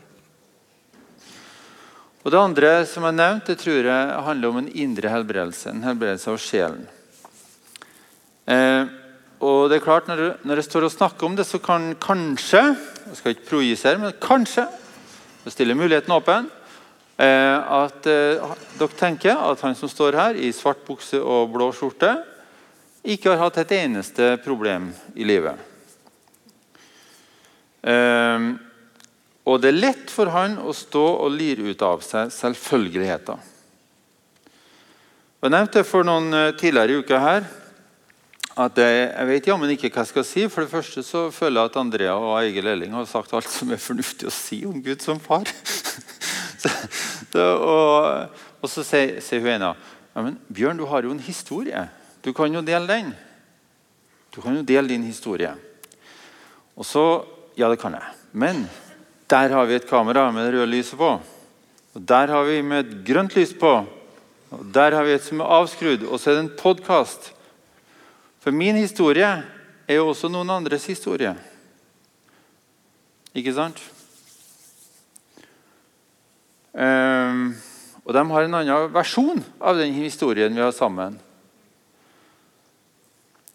Og 2.26 2.32
Det 2.34 2.42
andre 2.42 2.70
som 2.90 3.04
jeg 3.06 3.14
nevnte, 3.14 3.54
det 3.54 3.62
tror 3.62 3.86
jeg 3.86 4.22
handler 4.26 4.50
om 4.50 4.56
en 4.58 4.72
indre 4.74 5.12
helbredelse. 5.12 5.70
En 5.70 5.84
helbredelse 5.86 6.32
av 6.32 6.40
sjelen. 6.42 6.88
Eh, 8.50 8.88
og 9.46 9.70
det 9.70 9.78
er 9.78 9.84
klart, 9.84 10.08
når, 10.10 10.40
når 10.42 10.58
jeg 10.58 10.66
står 10.66 10.88
og 10.88 10.94
snakker 10.96 11.28
om 11.28 11.36
det, 11.38 11.46
så 11.46 11.60
kan 11.62 11.92
kanskje 12.02 12.64
jeg 13.06 13.18
skal 13.20 13.36
ikke 13.36 13.48
projisere, 13.52 14.00
men 14.02 14.16
kanskje 14.18 14.64
jeg 15.44 15.54
stiller 15.54 15.78
muligheten 15.78 16.14
åpen 16.16 16.48
at 17.24 18.06
eh, 18.10 18.42
dere 18.76 18.98
tenker 18.98 19.38
at 19.40 19.62
han 19.64 19.76
som 19.78 19.88
står 19.88 20.18
her 20.18 20.36
i 20.36 20.52
svart 20.52 20.82
bukse 20.84 21.16
og 21.16 21.48
blå 21.54 21.70
skjorte, 21.72 22.12
ikke 23.06 23.32
har 23.32 23.46
hatt 23.46 23.62
et 23.62 23.72
eneste 23.78 24.34
problem 24.44 24.90
i 25.16 25.24
livet. 25.24 25.56
Eh, 27.86 28.48
og 29.46 29.60
det 29.62 29.70
er 29.70 29.78
lett 29.78 30.10
for 30.10 30.32
han 30.34 30.58
å 30.58 30.74
stå 30.74 31.04
og 31.22 31.30
lire 31.32 31.70
ut 31.70 31.84
av 31.86 32.02
seg 32.04 32.32
selvfølgeligheter. 32.34 33.52
Jeg 35.46 35.54
nevnte 35.54 35.84
for 35.86 36.02
noen 36.02 36.34
tidligere 36.58 37.04
uka 37.04 37.20
her 37.22 37.44
at 38.56 38.78
jeg, 38.80 39.02
jeg 39.12 39.28
vet 39.28 39.48
jammen 39.50 39.70
ikke 39.70 39.90
hva 39.92 40.02
jeg 40.02 40.10
skal 40.10 40.24
si. 40.26 40.46
For 40.50 40.64
det 40.64 40.72
første 40.72 41.04
så 41.06 41.26
føler 41.30 41.60
jeg 41.60 41.70
at 41.70 41.76
Andrea 41.78 42.16
og 42.16 42.38
Egil 42.40 42.70
Elling 42.72 42.96
har 42.96 43.06
sagt 43.08 43.34
alt 43.36 43.50
som 43.52 43.70
er 43.70 43.80
fornuftig 43.80 44.26
å 44.26 44.34
si 44.34 44.64
om 44.66 44.80
Gud 44.82 45.04
som 45.04 45.20
far. 45.22 45.46
så, 47.36 47.44
og, 47.60 48.42
og, 48.62 48.70
så 48.72 48.84
sier, 48.86 49.20
sier 49.24 49.44
hun 49.44 49.52
ene 49.52 49.70
ja, 50.16 50.24
men 50.24 50.38
Bjørn, 50.48 50.80
du 50.80 50.86
har 50.88 51.04
jo 51.04 51.12
en 51.12 51.20
historie. 51.20 51.82
Du 52.24 52.32
kan 52.32 52.52
jo 52.52 52.64
dele 52.64 52.88
den. 52.88 53.10
Du 54.32 54.40
kan 54.40 54.56
jo 54.56 54.64
dele 54.64 54.88
din 54.88 55.04
historie. 55.04 55.52
Og 56.76 56.88
så 56.88 57.06
Ja, 57.56 57.70
det 57.72 57.78
kan 57.80 57.94
jeg. 57.96 58.04
Men 58.36 58.66
der 59.32 59.48
har 59.48 59.64
vi 59.64 59.78
et 59.78 59.86
kamera 59.88 60.26
med 60.28 60.44
det 60.44 60.58
røde 60.58 60.68
lyset 60.68 60.98
på. 61.00 61.14
Og 61.96 62.02
Der 62.04 62.28
har 62.28 62.44
vi 62.44 62.60
med 62.60 62.84
et 62.84 62.98
grønt 63.06 63.32
lys 63.32 63.54
på. 63.56 63.70
Og 64.50 64.64
Der 64.74 64.92
har 64.92 65.04
vi 65.04 65.14
et 65.14 65.24
som 65.24 65.40
er 65.40 65.48
avskrudd. 65.48 66.04
Og 66.04 66.20
så 66.20 66.30
er 66.30 66.34
det 66.34 66.44
en 66.44 66.58
podkast 66.58 67.32
for 68.46 68.54
min 68.54 68.76
historie 68.76 69.26
er 69.88 69.96
jo 69.98 70.04
også 70.12 70.28
noen 70.30 70.52
andres 70.54 70.84
historie. 70.86 71.32
Ikke 73.34 73.50
sant? 73.56 73.80
Um, 76.76 77.54
og 78.04 78.12
de 78.12 78.24
har 78.30 78.44
en 78.44 78.58
annen 78.58 78.92
versjon 78.92 79.40
av 79.58 79.80
den 79.80 79.94
historien 79.96 80.52
vi 80.54 80.62
har 80.62 80.74
sammen. 80.76 81.16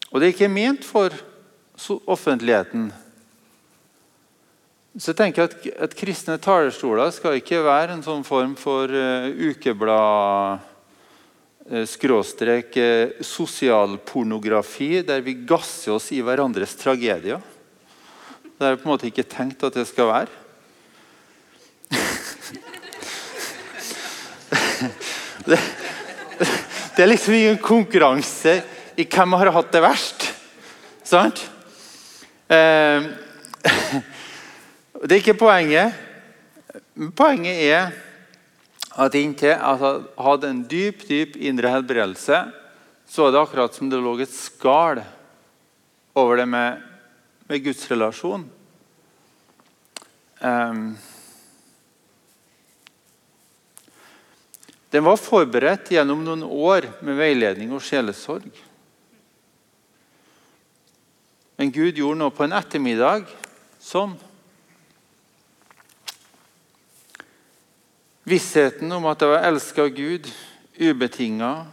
Og 0.09 0.19
det 0.19 0.27
er 0.27 0.33
ikke 0.33 0.51
ment 0.51 0.83
for 0.83 1.13
offentligheten. 2.09 2.89
Så 4.97 5.13
jeg 5.13 5.21
tenker 5.21 5.47
at, 5.47 5.55
at 5.87 5.95
kristne 5.95 6.35
talerstoler 6.41 7.13
skal 7.15 7.37
ikke 7.39 7.61
være 7.63 7.95
en 7.95 8.03
sånn 8.03 8.25
form 8.27 8.57
for 8.59 8.91
uh, 8.91 9.29
ukeblad 9.29 10.67
Eh, 11.69 11.85
skråstrek 11.85 12.77
eh, 12.77 13.09
sosialpornografi, 13.21 15.03
der 15.05 15.21
vi 15.21 15.37
gasser 15.45 15.93
oss 15.93 16.09
i 16.11 16.17
hverandres 16.25 16.73
tragedier. 16.75 17.37
Det 18.57 18.65
er 18.65 18.79
på 18.79 18.87
en 18.87 18.91
måte 18.91 19.07
ikke 19.07 19.27
tenkt 19.29 19.61
at 19.63 19.77
det 19.77 19.85
skal 19.87 20.09
være. 20.09 20.40
Det, 25.45 25.59
det, 26.95 27.01
er 27.03 27.09
liksom 27.09 27.35
ingen 27.37 27.59
konkurranse 27.63 28.59
i 28.99 29.05
hvem 29.07 29.37
har 29.39 29.51
hatt 29.55 29.71
det 29.73 29.81
verst. 29.83 30.27
Sant? 31.07 31.41
Eh, 32.51 33.09
det 35.01 35.11
er 35.11 35.19
ikke 35.19 35.39
poenget. 35.39 35.97
Poenget 37.17 37.61
er 37.65 37.91
at 39.01 39.15
inntil 39.15 39.53
jeg 39.53 40.01
hadde 40.19 40.49
en 40.49 40.63
dyp 40.67 41.05
dyp 41.07 41.37
indre 41.39 41.71
helbredelse, 41.71 42.41
så 43.07 43.23
var 43.23 43.31
det 43.33 43.41
akkurat 43.41 43.75
som 43.75 43.89
det 43.91 43.99
lå 43.99 44.17
et 44.19 44.31
skall 44.31 45.01
over 46.15 46.41
det 46.41 46.47
med, 46.47 46.81
med 47.47 47.63
Guds 47.63 47.85
relasjon. 47.91 48.43
Um, 50.41 50.97
den 54.91 55.05
var 55.07 55.19
forberedt 55.19 55.93
gjennom 55.93 56.23
noen 56.25 56.43
år 56.43 56.89
med 57.05 57.15
veiledning 57.19 57.71
og 57.71 57.83
sjelesorg. 57.85 58.49
Men 61.55 61.71
Gud 61.71 61.95
gjorde 61.95 62.19
noe 62.19 62.33
på 62.35 62.43
en 62.47 62.57
ettermiddag 62.57 63.29
sånn 63.81 64.17
Vissheten 68.21 68.91
om 68.93 69.07
at 69.09 69.23
jeg 69.23 69.31
var 69.31 69.47
elska 69.47 69.81
av 69.87 69.95
Gud, 69.97 70.27
ubetinga, 70.77 71.65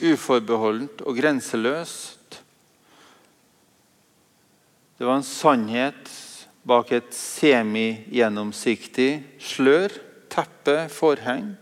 uforbeholdent 0.00 1.02
og 1.04 1.18
grenseløst. 1.20 2.40
Det 4.96 5.04
var 5.04 5.20
en 5.20 5.26
sannhet 5.28 6.08
bak 6.66 6.92
et 6.96 7.12
semigjennomsiktig 7.14 9.10
slør. 9.44 9.92
teppe, 10.30 10.88
forheng, 10.94 11.56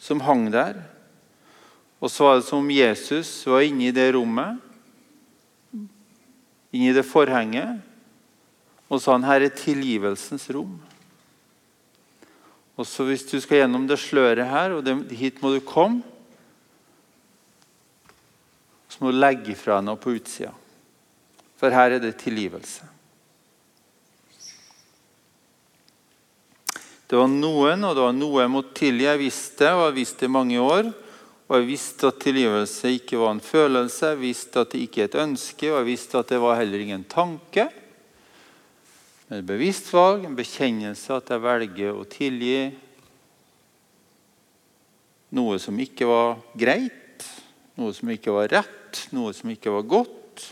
som 0.00 0.22
hang 0.24 0.48
der. 0.52 0.80
Og 2.00 2.08
så 2.08 2.24
var 2.24 2.38
det 2.38 2.46
som 2.48 2.64
om 2.64 2.72
Jesus 2.72 3.28
var 3.46 3.66
inne 3.66 3.90
i 3.90 3.94
det 3.94 4.08
rommet, 4.16 4.56
inne 6.72 6.88
i 6.88 6.96
det 6.96 7.04
forhenget, 7.04 7.82
og 8.90 9.02
sa 9.02 9.14
han, 9.14 9.26
her 9.28 9.44
er 9.44 9.54
tilgivelsens 9.54 10.48
rom. 10.54 10.78
Og 12.80 12.86
så 12.88 13.04
Hvis 13.04 13.26
du 13.28 13.36
skal 13.40 13.60
gjennom 13.60 13.84
det 13.86 13.98
sløret 14.00 14.48
her, 14.48 14.72
og 14.72 14.88
hit 15.12 15.42
må 15.42 15.52
du 15.52 15.60
komme, 15.60 16.00
så 18.88 19.04
må 19.04 19.12
du 19.12 19.20
legge 19.20 19.54
fra 19.54 19.76
deg 19.78 19.86
noe 19.86 20.00
på 20.00 20.16
utsida. 20.16 20.54
For 21.60 21.70
her 21.70 21.92
er 21.92 22.00
det 22.02 22.16
tilgivelse. 22.22 22.88
Det 27.10 27.18
var 27.18 27.26
noen, 27.26 27.82
og 27.82 27.96
det 27.96 28.02
var 28.04 28.12
noe 28.14 28.42
jeg 28.44 28.50
måtte 28.52 28.76
tilgi. 28.78 29.08
Jeg 29.08 29.18
visste 29.18 29.70
og 29.74 29.88
jeg 29.88 29.94
visste 29.96 30.28
i 30.28 30.30
mange 30.30 30.60
år. 30.62 30.92
Og 31.50 31.56
jeg 31.56 31.66
visste 31.66 32.06
at 32.06 32.20
tilgivelse 32.22 32.92
ikke 32.94 33.18
var 33.18 33.32
en 33.34 33.42
følelse, 33.42 34.12
jeg 34.12 34.20
visste 34.20 34.62
at 34.62 34.70
det 34.70 34.84
ikke 34.84 35.00
er 35.02 35.08
et 35.08 35.16
ønske, 35.18 35.66
og 35.66 35.80
jeg 35.80 35.86
visste 35.88 36.20
at 36.20 36.28
det 36.30 36.38
var 36.38 36.60
heller 36.60 36.84
ingen 36.84 37.02
tanke. 37.10 37.64
Men 39.26 39.40
et 39.40 39.48
bevisst 39.48 39.90
valg, 39.90 40.28
en 40.28 40.36
bekjennelse 40.38 41.16
at 41.16 41.32
jeg 41.34 41.42
velger 41.42 41.98
å 41.98 42.04
tilgi 42.06 42.68
noe 45.34 45.58
som 45.62 45.82
ikke 45.82 46.06
var 46.06 46.38
greit, 46.58 47.26
noe 47.82 47.96
som 47.98 48.12
ikke 48.14 48.36
var 48.36 48.54
rett, 48.54 49.02
noe 49.10 49.34
som 49.34 49.50
ikke 49.50 49.74
var 49.74 49.88
godt. 49.90 50.46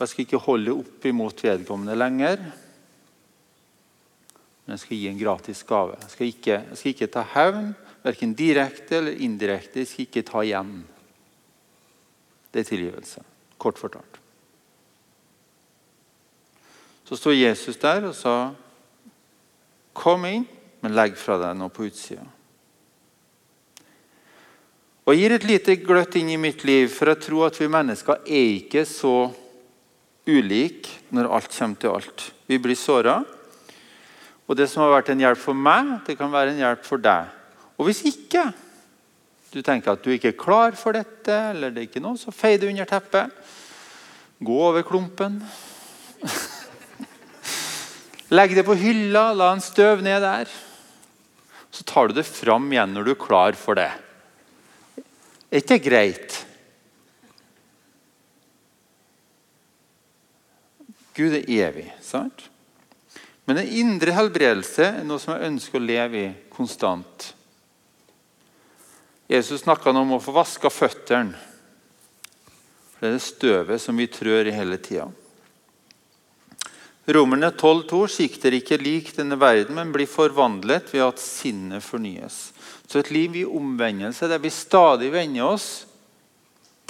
Jeg 0.00 0.10
skal 0.10 0.26
ikke 0.26 0.42
holde 0.42 0.74
opp 0.82 1.06
imot 1.06 1.46
vedkommende 1.46 1.94
lenger. 1.94 2.42
Men 4.70 4.78
jeg 4.78 4.84
skal 4.84 4.98
gi 5.00 5.06
en 5.10 5.16
gratis 5.18 5.60
gave. 5.66 5.96
Jeg 5.98 6.10
skal 6.12 6.28
ikke, 6.30 6.56
jeg 6.62 6.76
skal 6.78 6.92
ikke 6.92 7.06
ta 7.10 7.22
hevn, 7.32 7.72
verken 8.04 8.34
direkte 8.38 9.00
eller 9.00 9.16
indirekte. 9.26 9.80
Jeg 9.82 9.88
skal 9.90 10.04
ikke 10.04 10.22
ta 10.28 10.42
igjen. 10.46 10.68
Det 12.54 12.62
er 12.62 12.68
tilgivelse, 12.68 13.24
kort 13.58 13.80
fortalt. 13.82 14.20
Så 17.02 17.18
står 17.18 17.34
Jesus 17.34 17.80
der 17.82 18.06
og 18.06 18.14
sa, 18.14 18.54
'Kom 19.92 20.24
inn, 20.24 20.46
men 20.82 20.94
legg 20.94 21.18
fra 21.18 21.36
deg 21.36 21.58
noe 21.58 21.68
på 21.68 21.90
utsida'. 21.90 22.30
Og 25.04 25.16
gir 25.16 25.32
et 25.32 25.44
lite 25.44 25.76
gløtt 25.82 26.14
inn 26.14 26.30
i 26.30 26.36
mitt 26.36 26.62
liv, 26.62 26.86
for 26.88 27.06
jeg 27.06 27.20
tror 27.20 27.46
at 27.46 27.60
vi 27.60 27.66
mennesker 27.66 28.22
er 28.22 28.54
ikke 28.54 28.86
så 28.86 29.34
ulike 30.28 31.10
når 31.10 31.34
alt 31.34 31.58
kommer 31.58 31.74
til 31.74 31.90
alt. 31.90 32.32
Vi 32.46 32.58
blir 32.58 32.76
såra. 32.76 33.39
Og 34.50 34.56
det 34.58 34.66
som 34.66 34.82
har 34.82 34.96
vært 34.96 35.12
en 35.12 35.20
hjelp 35.22 35.38
for 35.38 35.54
meg, 35.54 36.00
det 36.08 36.16
kan 36.18 36.32
være 36.32 36.50
en 36.50 36.58
hjelp 36.58 36.82
for 36.82 36.98
deg. 36.98 37.28
Og 37.78 37.86
hvis 37.86 38.02
ikke 38.10 38.48
du 39.54 39.60
tenker 39.62 39.94
at 39.94 40.02
du 40.02 40.10
ikke 40.10 40.32
er 40.32 40.38
klar 40.38 40.74
for 40.78 40.98
dette, 40.98 41.36
eller 41.52 41.70
det 41.70 41.84
er 41.84 41.86
ikke 41.86 42.02
noe, 42.02 42.18
så 42.18 42.34
fei 42.34 42.56
det 42.58 42.66
under 42.70 42.90
teppet. 42.90 43.30
Gå 44.42 44.58
over 44.66 44.82
klumpen. 44.86 45.38
Legg 48.34 48.56
det 48.58 48.66
på 48.66 48.78
hylla, 48.78 49.28
la 49.38 49.52
en 49.54 49.62
støv 49.62 50.02
ned 50.02 50.18
der. 50.26 50.50
Så 51.70 51.86
tar 51.86 52.10
du 52.10 52.18
det 52.18 52.26
fram 52.26 52.66
igjen 52.74 52.94
når 52.96 53.06
du 53.06 53.14
er 53.14 53.22
klar 53.22 53.58
for 53.58 53.78
det. 53.78 53.90
Er 55.50 55.62
ikke 55.62 55.76
det 55.76 55.82
greit? 55.86 56.44
Gud 61.14 61.38
er 61.38 61.46
evig, 61.46 61.92
sant? 62.02 62.49
Men 63.44 63.60
en 63.60 63.68
indre 63.82 64.14
helbredelse 64.14 64.86
er 65.00 65.06
noe 65.06 65.20
som 65.22 65.34
jeg 65.34 65.48
ønsker 65.48 65.80
å 65.80 65.84
leve 65.84 66.20
i 66.20 66.32
konstant. 66.52 67.32
Jesus 69.30 69.62
snakka 69.62 69.94
om 69.94 70.16
å 70.16 70.22
få 70.22 70.34
vaska 70.34 70.70
føttene. 70.70 71.38
Det 73.00 73.08
er 73.08 73.16
det 73.16 73.24
støvet 73.24 73.80
som 73.80 73.96
vi 73.96 74.10
trør 74.12 74.50
i 74.50 74.54
hele 74.54 74.76
tida. 74.82 75.06
Romerne 77.10 77.48
12,2.: 77.50 78.00
sikter 78.12 78.54
ikke 78.54 78.78
lik 78.78 79.14
denne 79.16 79.38
verden, 79.40 79.74
men 79.78 79.92
blir 79.92 80.06
forvandlet 80.10 80.92
ved 80.92 81.06
at 81.06 81.22
sinnet 81.22 81.82
fornyes. 81.82 82.50
Så 82.86 83.00
et 83.00 83.10
liv 83.10 83.38
i 83.40 83.46
omvendelse, 83.46 84.28
der 84.28 84.38
vi 84.38 84.50
stadig 84.50 85.12
vender 85.14 85.46
oss 85.46 85.86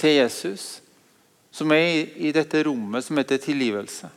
til 0.01 0.17
Jesus, 0.17 0.81
som 1.51 1.71
er 1.71 2.09
i 2.17 2.33
dette 2.33 2.63
rommet 2.65 3.05
som 3.05 3.17
heter 3.17 3.41
tilgivelse. 3.41 4.09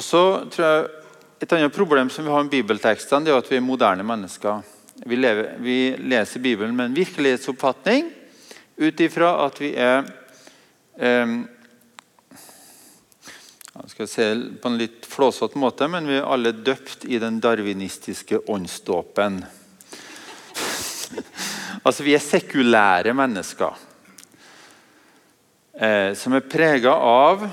Og 0.00 0.04
så 0.04 0.48
tror 0.48 0.64
jeg 0.66 0.88
Et 1.40 1.52
annet 1.56 1.72
problem 1.72 2.10
som 2.12 2.24
vi 2.24 2.32
har 2.32 2.42
med 2.44 2.52
bibeltekstene, 2.52 3.24
det 3.24 3.32
er 3.32 3.38
at 3.40 3.46
vi 3.48 3.56
er 3.56 3.64
moderne 3.64 4.04
mennesker. 4.04 4.58
Vi, 5.08 5.16
lever, 5.16 5.54
vi 5.56 5.76
leser 5.96 6.42
Bibelen 6.44 6.74
med 6.76 6.90
en 6.90 6.96
virkelighetsoppfatning 6.98 8.10
ut 8.76 9.00
ifra 9.00 9.30
at 9.46 9.56
vi 9.60 9.70
er 9.72 10.04
eh, 11.00 11.32
jeg 13.72 13.92
skal 13.94 14.10
se 14.12 14.28
på 14.60 14.68
en 14.68 14.76
litt 14.82 15.08
flåsete 15.08 15.56
måte, 15.56 15.88
men 15.88 16.12
vi 16.12 16.18
er 16.20 16.28
alle 16.28 16.52
døpt 16.52 17.08
i 17.08 17.16
den 17.22 17.40
darwinistiske 17.40 18.42
åndsdåpen. 18.44 19.40
altså, 21.86 22.04
vi 22.04 22.18
er 22.18 22.26
sekulære 22.28 23.16
mennesker 23.16 23.80
eh, 25.72 26.12
som 26.12 26.36
er 26.36 26.50
prega 26.52 26.92
av 27.00 27.48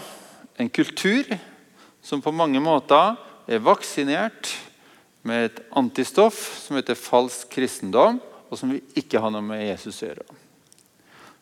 en 0.60 0.70
kultur 0.76 1.38
som 2.08 2.24
på 2.24 2.32
mange 2.32 2.62
måter 2.64 3.18
er 3.52 3.64
vaksinert 3.64 4.54
med 5.28 5.50
et 5.50 5.58
antistoff 5.76 6.38
som 6.64 6.78
heter 6.80 6.96
falsk 6.96 7.50
kristendom, 7.52 8.22
og 8.48 8.56
som 8.56 8.72
vi 8.72 8.80
ikke 8.96 9.20
har 9.20 9.34
noe 9.34 9.44
med 9.44 9.66
Jesus 9.66 10.00
å 10.00 10.08
gjøre. 10.08 10.24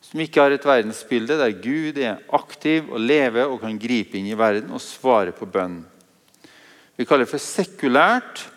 Som 0.02 0.24
ikke 0.24 0.42
har 0.42 0.56
et 0.56 0.66
verdensbilde 0.66 1.38
der 1.38 1.54
Gud 1.62 2.00
er 2.02 2.24
aktiv 2.34 2.90
og 2.90 3.04
lever 3.04 3.46
og 3.46 3.60
kan 3.62 3.78
gripe 3.82 4.18
inn 4.18 4.32
i 4.32 4.38
verden 4.38 4.74
og 4.74 4.82
svare 4.82 5.36
på 5.38 5.46
bønn. 5.46 5.84
Vi 6.98 7.06
kaller 7.06 7.28
det 7.28 7.34
for 7.36 7.46
sekulært, 7.46 8.48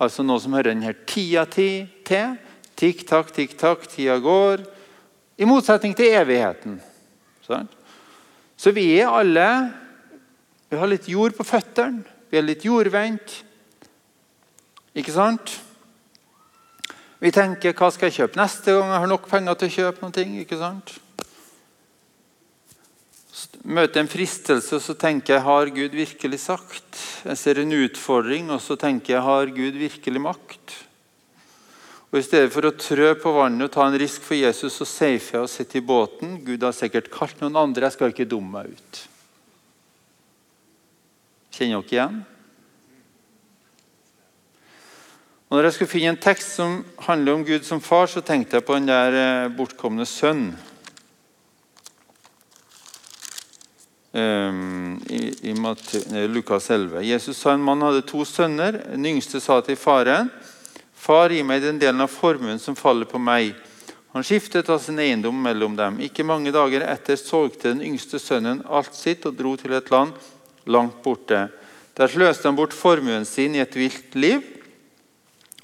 altså 0.00 0.24
noe 0.24 0.40
som 0.40 0.56
hører 0.56 0.72
denne 0.72 0.96
tida 1.04 1.44
til. 1.50 1.90
Tikk-takk, 2.74 3.32
tikk-takk, 3.36 3.84
tida 3.90 4.16
går. 4.22 4.64
I 5.36 5.48
motsetning 5.48 5.92
til 5.98 6.14
evigheten. 6.16 6.80
Så 7.44 8.72
vi 8.72 8.94
er 8.96 9.12
alle 9.12 9.48
vi 10.74 10.80
har 10.80 10.90
litt 10.90 11.06
jord 11.06 11.36
på 11.36 11.46
føttene. 11.46 12.02
Vi 12.30 12.40
er 12.40 12.42
litt 12.42 12.64
jordvendt. 12.66 13.36
Ikke 14.94 15.14
sant? 15.14 15.52
Vi 17.22 17.30
tenker 17.30 17.72
'hva 17.72 17.92
skal 17.92 18.10
jeg 18.10 18.18
kjøpe 18.18 18.40
neste 18.40 18.74
gang 18.74 18.90
jeg 18.90 19.00
har 19.00 19.06
nok 19.06 19.28
penger 19.30 19.54
til 19.54 19.68
å 19.68 19.74
kjøpe 19.76 20.02
noe'? 20.02 20.40
ikke 20.42 20.58
sant? 20.58 20.98
Møter 23.64 24.00
en 24.00 24.10
fristelse, 24.10 24.80
så 24.80 24.94
tenker 24.98 25.34
jeg 25.34 25.42
'har 25.42 25.70
Gud 25.70 25.94
virkelig 25.94 26.40
sagt'? 26.42 27.24
Jeg 27.24 27.38
ser 27.38 27.60
en 27.60 27.72
utfordring, 27.72 28.50
og 28.50 28.60
så 28.60 28.76
tenker 28.76 29.14
jeg 29.14 29.22
'har 29.22 29.46
Gud 29.46 29.74
virkelig 29.78 30.20
makt'? 30.20 30.74
Og 32.12 32.18
I 32.18 32.22
stedet 32.22 32.52
for 32.52 32.62
å 32.62 32.76
trø 32.76 33.14
på 33.14 33.32
vannet 33.32 33.64
og 33.64 33.72
ta 33.72 33.86
en 33.86 33.98
risk 33.98 34.20
for 34.22 34.34
Jesus, 34.34 34.74
så 34.74 34.84
safer 34.84 35.38
jeg 35.38 35.42
og 35.42 35.48
sitter 35.48 35.78
i 35.78 35.86
båten. 35.86 36.44
Gud 36.44 36.62
har 36.62 36.72
sikkert 36.72 37.10
kalt 37.10 37.40
noen 37.40 37.56
andre, 37.56 37.86
jeg 37.86 37.92
skal 37.92 38.12
ikke 38.12 38.28
dumme 38.28 38.52
meg 38.52 38.70
ut. 38.70 39.13
Kjenner 41.54 41.84
dere 41.84 41.94
igjen? 41.94 42.22
Og 45.46 45.58
når 45.58 45.68
jeg 45.68 45.74
skulle 45.76 45.92
finne 45.92 46.14
en 46.16 46.18
tekst 46.18 46.56
som 46.56 46.80
handler 47.06 47.36
om 47.36 47.44
Gud 47.46 47.62
som 47.62 47.82
far, 47.84 48.08
så 48.10 48.24
tenkte 48.26 48.58
jeg 48.58 48.66
på 48.66 48.74
den 48.74 48.88
der 48.88 49.14
eh, 49.14 49.52
bortkomne 49.54 50.02
sønn. 50.08 50.48
Um, 54.14 54.98
i, 55.10 55.30
i 55.46 56.26
Lukas 56.26 56.70
11. 56.70 57.04
Jesus 57.06 57.38
sa 57.38 57.54
en 57.54 57.62
mann 57.62 57.86
hadde 57.86 58.02
to 58.06 58.26
sønner. 58.26 58.80
Den 58.90 59.06
yngste 59.14 59.38
sa 59.42 59.60
til 59.62 59.78
faren, 59.78 60.30
'Far, 60.94 61.30
gi 61.30 61.42
meg 61.46 61.62
den 61.62 61.78
delen 61.78 62.00
av 62.00 62.10
formuen 62.10 62.58
som 62.58 62.74
faller 62.74 63.06
på 63.06 63.18
meg.' 63.22 63.54
Han 64.14 64.22
skiftet 64.26 64.70
av 64.70 64.78
sin 64.78 64.98
eiendom 64.98 65.34
mellom 65.42 65.74
dem. 65.76 65.98
Ikke 66.00 66.26
mange 66.26 66.50
dager 66.54 66.82
etter 66.86 67.18
solgte 67.18 67.74
den 67.74 67.82
yngste 67.82 68.18
sønnen 68.18 68.62
alt 68.66 68.94
sitt 68.94 69.26
og 69.26 69.34
dro 69.34 69.56
til 69.58 69.74
et 69.74 69.90
land 69.90 70.14
langt 70.66 71.02
borte. 71.04 71.48
Der 71.94 72.10
sløste 72.10 72.48
han 72.48 72.58
bort 72.58 72.74
formuen 72.74 73.26
sin 73.28 73.54
i 73.54 73.62
et 73.62 73.76
vilt 73.78 74.14
liv. 74.18 74.42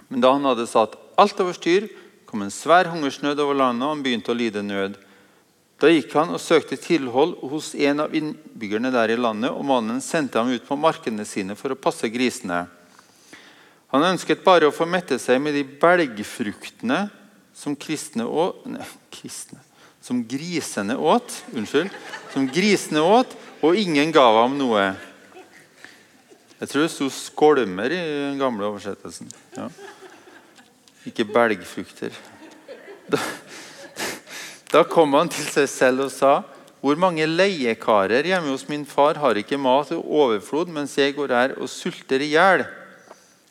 Men 0.09 0.23
da 0.23 0.33
han 0.35 0.47
hadde 0.47 0.69
satt 0.71 0.97
alt 1.21 1.41
over 1.43 1.55
styr, 1.57 1.89
kom 2.27 2.43
en 2.45 2.55
svær 2.55 2.91
hungersnød 2.93 3.41
over 3.43 3.59
landet, 3.59 3.87
og 3.87 3.95
han 3.97 4.03
begynte 4.05 4.33
å 4.33 4.39
lide 4.39 4.63
nød. 4.63 4.99
Da 5.81 5.89
gikk 5.89 6.13
han 6.19 6.35
og 6.35 6.43
søkte 6.43 6.77
tilhold 6.77 7.39
hos 7.51 7.73
en 7.75 8.05
av 8.05 8.15
innbyggerne 8.15 8.93
der 8.93 9.15
i 9.15 9.19
landet, 9.19 9.51
og 9.51 9.65
mannen 9.67 10.03
sendte 10.05 10.39
ham 10.39 10.53
ut 10.53 10.67
på 10.67 10.77
markene 10.79 11.25
sine 11.27 11.57
for 11.59 11.73
å 11.73 11.79
passe 11.81 12.11
grisene. 12.13 12.67
Han 13.91 14.05
ønsket 14.07 14.45
bare 14.45 14.69
å 14.69 14.75
få 14.75 14.87
mette 14.87 15.19
seg 15.19 15.41
med 15.43 15.57
de 15.57 15.65
belgfruktene 15.65 17.09
som 17.57 17.75
kristne 17.79 18.27
og, 18.29 18.61
nei, 18.71 18.87
kristne, 19.11 19.59
som 20.01 20.23
grisene 20.25 20.97
åt. 20.97 21.45
Unnskyld. 21.53 21.91
Som 22.33 22.49
grisene 22.49 23.03
åt, 23.05 23.37
og 23.61 23.77
ingen 23.77 24.13
ga 24.15 24.25
ham 24.41 24.57
noe. 24.59 24.91
Jeg 26.61 26.69
tror 26.69 26.83
det 26.83 26.93
sto 26.93 27.09
'skolmer' 27.09 27.93
i 27.93 28.01
den 28.31 28.39
gamle 28.39 28.67
oversettelsen. 28.67 29.31
Ja. 29.57 29.69
Ikke 31.07 31.25
belgfrukter. 31.25 32.13
Da, 33.11 33.19
da 34.73 34.83
kom 34.85 35.15
han 35.15 35.29
til 35.29 35.47
seg 35.49 35.69
selv 35.69 36.05
og 36.05 36.13
sa 36.13 36.43
hvor 36.81 36.97
mange 36.97 37.27
leiekarer 37.27 38.25
hjemme 38.25 38.53
hos 38.55 38.69
min 38.69 38.87
far 38.89 39.19
har 39.21 39.37
ikke 39.37 39.59
mat 39.61 39.91
og 39.93 40.05
overflod, 40.05 40.71
mens 40.73 40.97
jeg 40.97 41.13
går 41.17 41.29
her 41.29 41.53
og 41.61 41.69
sulter 41.69 42.23
i 42.25 42.33
hjel? 42.33 42.65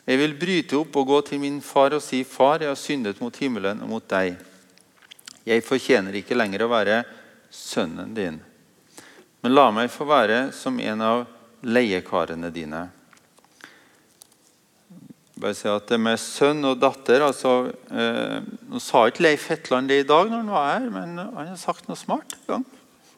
Jeg 0.09 0.17
vil 0.17 0.33
bryte 0.33 0.77
opp 0.79 0.95
og 0.97 1.05
gå 1.11 1.19
til 1.27 1.41
min 1.41 1.59
far 1.61 1.93
og 1.93 2.01
si, 2.01 2.23
Far, 2.23 2.63
jeg 2.63 2.71
har 2.71 2.79
syndet 2.79 3.21
mot 3.21 3.35
himmelen 3.37 3.81
og 3.85 3.89
mot 3.89 4.07
deg. 4.09 4.39
Jeg 5.49 5.65
fortjener 5.65 6.19
ikke 6.19 6.37
lenger 6.37 6.65
å 6.65 6.69
være 6.69 7.01
sønnen 7.49 8.13
din, 8.13 8.37
men 9.41 9.55
la 9.55 9.69
meg 9.73 9.89
få 9.89 10.05
være 10.05 10.49
som 10.53 10.77
en 10.83 11.01
av 11.01 11.23
leiekarene 11.65 12.51
dine. 12.53 12.83
Bare 15.39 15.55
si 15.55 15.69
at 15.71 15.87
det 15.87 15.97
med 16.03 16.19
sønn 16.19 16.67
og 16.67 16.81
datter 16.81 17.23
altså, 17.23 17.71
eh, 17.95 18.43
Nå 18.69 18.81
sa 18.83 19.05
ikke 19.07 19.23
Leif 19.23 19.45
Hetland 19.47 19.87
det 19.87 20.01
i 20.01 20.07
dag, 20.07 20.27
når 20.27 20.41
han 20.43 20.51
var 20.51 20.67
her, 20.67 20.87
men 20.91 21.15
han 21.17 21.51
har 21.53 21.59
sagt 21.59 21.87
noe 21.87 21.97
smart. 21.97 22.35
gang. 22.45 22.65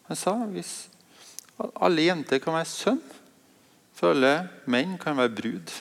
Han 0.07 0.19
sa 0.19 0.35
hvis 0.53 0.75
alle 1.81 2.05
jenter 2.05 2.39
kan 2.43 2.55
være 2.55 2.69
sønn, 2.69 3.01
for 3.97 4.13
alle 4.13 4.35
menn 4.69 4.95
kan 5.01 5.17
være 5.17 5.33
brud. 5.41 5.73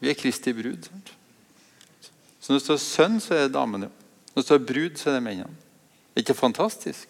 Vi 0.00 0.10
er 0.10 0.18
Kristi 0.18 0.54
brud. 0.56 0.88
Så 2.40 2.50
når 2.50 2.58
det 2.58 2.64
står 2.64 2.80
sønn, 2.82 3.20
så 3.22 3.36
er 3.36 3.44
det 3.46 3.54
damene. 3.54 3.92
Når 4.32 4.40
det 4.40 4.46
står 4.48 4.62
brud, 4.64 4.96
så 4.96 5.10
er 5.10 5.14
det 5.18 5.24
mennene. 5.26 5.52
Er 6.12 6.22
ikke 6.24 6.34
fantastisk? 6.36 7.08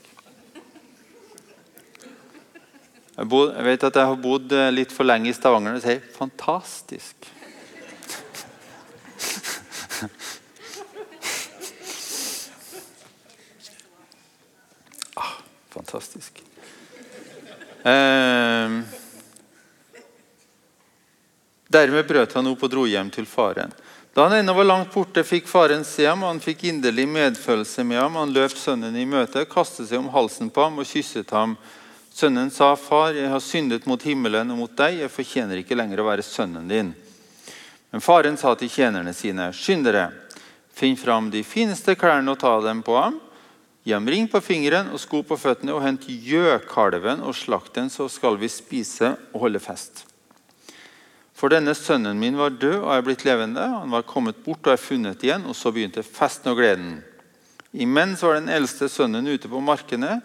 Jeg, 3.13 3.27
bod, 3.29 3.53
jeg, 3.55 3.65
vet 3.67 3.85
at 3.87 3.97
jeg 4.01 4.09
har 4.09 4.17
bodd 4.19 4.53
eh, 4.57 4.71
litt 4.73 4.93
for 4.95 5.05
lenge 5.07 5.29
i 5.31 5.35
Stavanger 5.37 5.77
og 5.77 5.83
sier 5.85 6.01
'fantastisk'. 6.17 7.29
ah, 15.21 15.35
fantastisk. 15.71 16.43
Eh, 17.85 18.71
dermed 21.69 22.07
brøt 22.09 22.33
han 22.33 22.51
opp 22.51 22.63
og 22.67 22.71
dro 22.73 22.87
hjem 22.89 23.11
til 23.13 23.27
faren. 23.29 23.71
Da 24.15 24.23
han 24.23 24.33
ennå 24.33 24.53
var 24.53 24.65
langt 24.65 24.93
borte, 24.93 25.25
fikk 25.25 25.47
faren 25.49 25.87
se 25.89 26.05
ham, 26.05 26.21
og 26.21 26.35
han 26.35 26.41
fikk 26.45 26.67
inderlig 26.69 27.07
medfølelse 27.09 27.85
med 27.89 27.97
ham. 27.97 28.19
Han 28.21 28.35
løp 28.35 28.53
sønnen 28.61 28.97
i 29.01 29.07
møte, 29.09 29.47
kastet 29.49 29.89
seg 29.89 30.03
om 30.03 30.11
halsen 30.13 30.51
på 30.53 30.67
ham 30.67 30.83
og 30.83 30.89
kysset 30.89 31.33
ham. 31.33 31.57
Sønnen 32.13 32.51
sa, 32.53 32.75
'Far, 32.77 33.15
jeg 33.17 33.31
har 33.33 33.41
syndet 33.41 33.87
mot 33.87 34.03
himmelen 34.03 34.51
og 34.51 34.59
mot 34.59 34.77
deg. 34.77 35.01
Jeg 35.01 35.11
fortjener 35.11 35.63
ikke 35.63 35.79
lenger 35.81 36.01
å 36.01 36.09
være 36.11 36.23
sønnen 36.23 36.69
din.' 36.69 36.95
Men 37.93 38.01
faren 38.01 38.37
sa 38.37 38.55
til 38.55 38.69
tjenerne 38.69 39.15
sine, 39.17 39.49
'Skynd 39.53 39.85
dere, 39.85 40.13
finn 40.73 40.97
fram 40.97 41.31
de 41.31 41.43
fineste 41.43 41.97
klærne 41.97 42.31
og 42.31 42.39
ta 42.39 42.61
dem 42.61 42.83
på 42.83 42.97
ham.' 43.01 43.21
Gi 43.83 43.93
ham 43.93 44.07
ring 44.07 44.29
på 44.29 44.41
fingeren 44.41 44.93
og 44.93 45.01
sko 45.01 45.25
på 45.27 45.35
føttene, 45.41 45.73
og 45.73 45.83
hent 45.83 46.07
gjøkalven 46.07 47.25
og 47.25 47.35
slakt 47.35 47.75
den, 47.75 47.91
så 47.91 48.07
skal 48.13 48.37
vi 48.37 48.47
spise 48.47 49.17
og 49.33 49.41
holde 49.41 49.59
fest. 49.59 50.12
For 51.43 51.51
denne 51.51 51.73
sønnen 51.75 52.21
min 52.23 52.37
var 52.39 52.55
død 52.55 52.85
og 52.85 52.93
er 52.95 53.01
blitt 53.03 53.25
levende. 53.27 53.65
Han 53.67 53.91
var 53.91 54.05
kommet 54.07 54.45
bort 54.45 54.63
og 54.63 54.77
er 54.77 54.79
funnet 54.79 55.25
igjen. 55.27 55.43
Og 55.51 55.57
så 55.59 55.73
begynte 55.75 56.05
festen 56.07 56.53
og 56.53 56.61
gleden. 56.61 57.01
Imens 57.75 58.23
var 58.23 58.37
den 58.37 58.53
eldste 58.53 58.87
sønnen 58.87 59.27
ute 59.27 59.51
på 59.51 59.59
markene. 59.59 60.21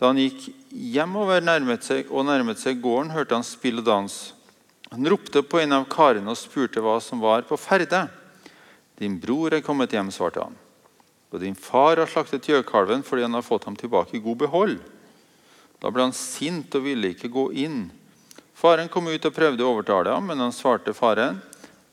Da 0.00 0.08
han 0.08 0.20
gikk 0.22 0.46
hjemover 0.72 1.44
nærmet 1.44 1.84
seg, 1.84 2.08
og 2.08 2.24
nærmet 2.24 2.62
seg 2.62 2.80
gården, 2.80 3.12
hørte 3.12 3.36
han 3.36 3.44
spill 3.44 3.82
og 3.82 3.84
dans. 3.84 4.16
Han 4.94 5.04
ropte 5.12 5.42
på 5.44 5.60
en 5.60 5.76
av 5.76 5.84
karene 5.92 6.32
og 6.32 6.40
spurte 6.40 6.80
hva 6.80 6.96
som 7.04 7.20
var 7.20 7.44
på 7.44 7.60
ferde. 7.60 8.06
'Din 8.96 9.20
bror 9.20 9.52
er 9.52 9.60
kommet 9.60 9.92
hjem', 9.92 10.08
svarte 10.08 10.40
han. 10.40 10.56
'Og 11.32 11.40
din 11.40 11.54
far 11.54 12.00
har 12.00 12.08
slaktet 12.08 12.48
gjøkalven 12.48 13.04
fordi 13.04 13.28
han 13.28 13.36
har 13.36 13.44
fått 13.44 13.68
ham 13.68 13.76
tilbake 13.76 14.16
i 14.16 14.24
god 14.24 14.40
behold.' 14.46 14.80
Da 15.84 15.92
ble 15.92 16.08
han 16.08 16.16
sint 16.16 16.72
og 16.72 16.88
ville 16.88 17.12
ikke 17.12 17.28
gå 17.28 17.50
inn. 17.52 17.90
Faren 18.56 18.88
kom 18.88 19.10
ut 19.12 19.26
og 19.28 19.34
prøvde 19.36 19.64
å 19.64 19.74
overtale 19.74 20.14
ham, 20.14 20.30
men 20.30 20.40
han 20.40 20.54
svarte 20.54 20.94
faren. 20.96 21.42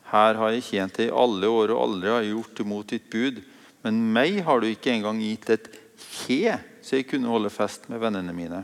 Her 0.08 0.38
har 0.40 0.54
jeg 0.54 0.64
tjent 0.64 0.96
deg 0.96 1.10
i 1.10 1.16
alle 1.24 1.50
år 1.50 1.74
og 1.74 1.82
aldri 1.82 2.12
har 2.12 2.22
jeg 2.24 2.32
gjort 2.32 2.62
imot 2.64 2.94
ditt 2.94 3.10
bud. 3.12 3.42
Men 3.84 3.98
meg 4.14 4.38
har 4.46 4.62
du 4.62 4.70
ikke 4.70 4.94
engang 4.94 5.20
gitt 5.20 5.50
et 5.52 5.68
kje, 6.00 6.56
så 6.80 6.96
jeg 6.96 7.08
kunne 7.10 7.28
holde 7.28 7.52
fest 7.52 7.90
med 7.92 8.00
vennene 8.00 8.32
mine. 8.32 8.62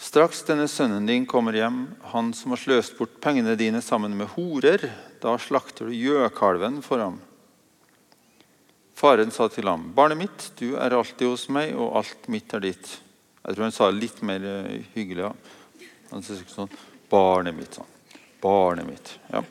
Straks 0.00 0.40
denne 0.48 0.64
sønnen 0.70 1.04
din 1.04 1.26
kommer 1.28 1.52
hjem, 1.54 1.82
han 2.14 2.32
som 2.34 2.54
har 2.54 2.62
sløst 2.62 2.96
bort 2.96 3.20
pengene 3.20 3.52
dine 3.60 3.82
sammen 3.84 4.16
med 4.16 4.32
horer, 4.32 4.86
da 5.20 5.36
slakter 5.36 5.90
du 5.90 5.94
gjøkalven 5.94 6.80
for 6.82 7.04
ham. 7.04 7.20
Faren 8.96 9.30
sa 9.32 9.48
til 9.48 9.68
ham, 9.68 9.92
'Barnet 9.92 10.18
mitt, 10.18 10.50
du 10.56 10.76
er 10.76 10.96
alltid 10.96 11.28
hos 11.28 11.48
meg, 11.52 11.76
og 11.76 12.00
alt 12.00 12.28
mitt 12.32 12.52
er 12.56 12.64
ditt.' 12.64 12.96
Jeg 13.50 13.56
tror 13.56 13.66
han 13.66 13.74
sa 13.74 13.88
det 13.90 13.98
litt 13.98 14.20
mer 14.22 14.44
uh, 14.46 14.74
hyggelig. 14.94 15.26
Ja. 15.26 16.20
Sånn, 16.54 16.70
'Barnet 17.10 17.56
mitt', 17.56 17.74
sånn. 17.74 17.88
Barnet 18.38 18.86
mitt. 18.86 19.10
Ja. 19.32 19.42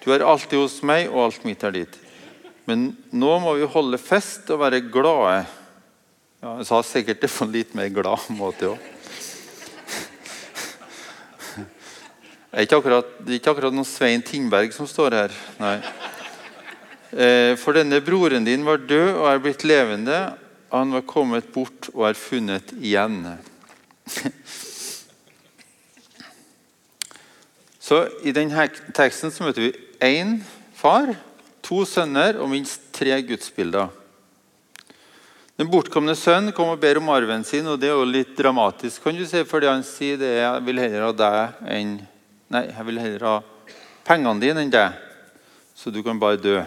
'Du 0.00 0.08
er 0.14 0.24
alltid 0.24 0.56
hos 0.56 0.78
meg, 0.80 1.10
og 1.12 1.26
alt 1.26 1.44
mitt 1.44 1.60
er 1.68 1.74
ditt.' 1.76 1.98
Men 2.64 2.94
nå 3.12 3.34
må 3.42 3.58
vi 3.58 3.68
holde 3.68 4.00
fest 4.00 4.48
og 4.54 4.62
være 4.62 4.80
glade. 4.88 5.42
Ja, 6.40 6.56
jeg 6.62 6.66
sa 6.70 6.80
sikkert 6.86 7.20
det 7.20 7.28
på 7.28 7.44
en 7.44 7.52
litt 7.52 7.74
mer 7.76 7.92
glad 7.92 8.24
måte 8.32 8.72
òg. 8.72 8.88
Det 12.52 12.56
er 12.56 12.66
ikke 12.66 12.78
akkurat, 12.80 13.12
ikke 13.36 13.52
akkurat 13.52 13.76
noen 13.76 13.88
Svein 13.88 14.24
Tingberg 14.24 14.72
som 14.76 14.88
står 14.88 15.14
her. 15.16 15.36
Nei. 15.60 15.76
Eh, 17.12 17.52
for 17.60 17.76
denne 17.76 18.00
broren 18.04 18.48
din 18.48 18.64
var 18.64 18.80
død 18.80 19.10
og 19.18 19.28
er 19.28 19.44
blitt 19.44 19.64
levende. 19.68 20.22
Han 20.72 20.94
var 20.96 21.02
kommet 21.04 21.50
bort 21.52 21.90
og 21.92 22.06
er 22.08 22.16
funnet 22.16 22.70
igjen. 22.80 23.18
Så 27.82 27.98
I 28.24 28.32
denne 28.32 28.64
teksten 28.96 29.28
så 29.34 29.44
møter 29.44 29.66
vi 29.66 29.72
én 30.00 30.38
far, 30.78 31.12
to 31.60 31.82
sønner 31.84 32.38
og 32.40 32.48
minst 32.54 32.86
tre 32.96 33.18
gudsbilder. 33.26 33.90
Den 35.60 35.68
bortkomne 35.68 36.14
sønn 36.16 36.54
kom 36.56 36.72
og 36.72 36.80
ber 36.80 37.02
om 37.02 37.12
arven 37.12 37.44
sin, 37.44 37.68
og 37.68 37.76
det 37.82 37.90
er 37.90 37.98
jo 37.98 38.08
litt 38.08 38.32
dramatisk. 38.38 39.02
kan 39.04 39.12
du 39.12 39.26
si, 39.28 39.44
fordi 39.44 39.68
Han 39.68 39.84
sier 39.84 40.16
det 40.16 40.32
jeg 40.40 40.64
vil 40.64 40.80
heller 40.80 41.04
ha 41.10 41.12
deg 41.12 41.68
enn 41.68 41.92
Nei, 42.52 42.64
jeg 42.68 42.84
vil 42.88 43.00
heller 43.00 43.28
ha 43.28 43.36
pengene 44.04 44.40
dine 44.40 44.64
enn 44.64 44.72
deg, 44.72 44.96
så 45.76 45.92
du 45.92 46.02
kan 46.04 46.18
bare 46.20 46.40
dø. 46.40 46.58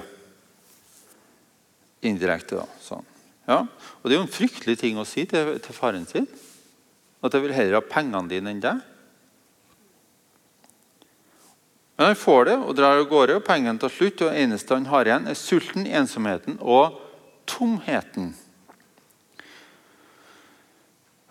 Indirekte, 2.01 2.61
da. 2.61 2.65
Sånn. 2.81 3.14
Ja. 3.45 3.65
Og 4.01 4.03
Det 4.03 4.15
er 4.15 4.19
jo 4.19 4.25
en 4.25 4.35
fryktelig 4.37 4.77
ting 4.81 4.99
å 4.99 5.05
si 5.07 5.25
til, 5.29 5.55
til 5.61 5.77
faren 5.77 6.07
sin. 6.09 6.27
At 7.25 7.33
jeg 7.33 7.45
vil 7.45 7.55
heller 7.55 7.79
ha 7.79 7.85
pengene 7.85 8.29
dine 8.29 8.53
enn 8.53 8.63
deg. 8.63 8.81
Men 11.95 12.09
han 12.11 12.17
får 12.19 12.49
det 12.49 12.55
og 12.59 12.73
drar 12.75 12.99
av 12.99 13.05
gårde, 13.07 13.37
og 13.39 13.45
pengene 13.47 13.79
tar 13.79 13.93
slutt. 13.93 14.21
og 14.21 14.33
Det 14.33 14.41
eneste 14.43 14.75
han 14.75 14.89
har 14.91 15.07
igjen, 15.07 15.29
er 15.31 15.39
sulten, 15.39 15.85
ensomheten 15.87 16.57
og 16.59 16.97
tomheten. 17.47 18.33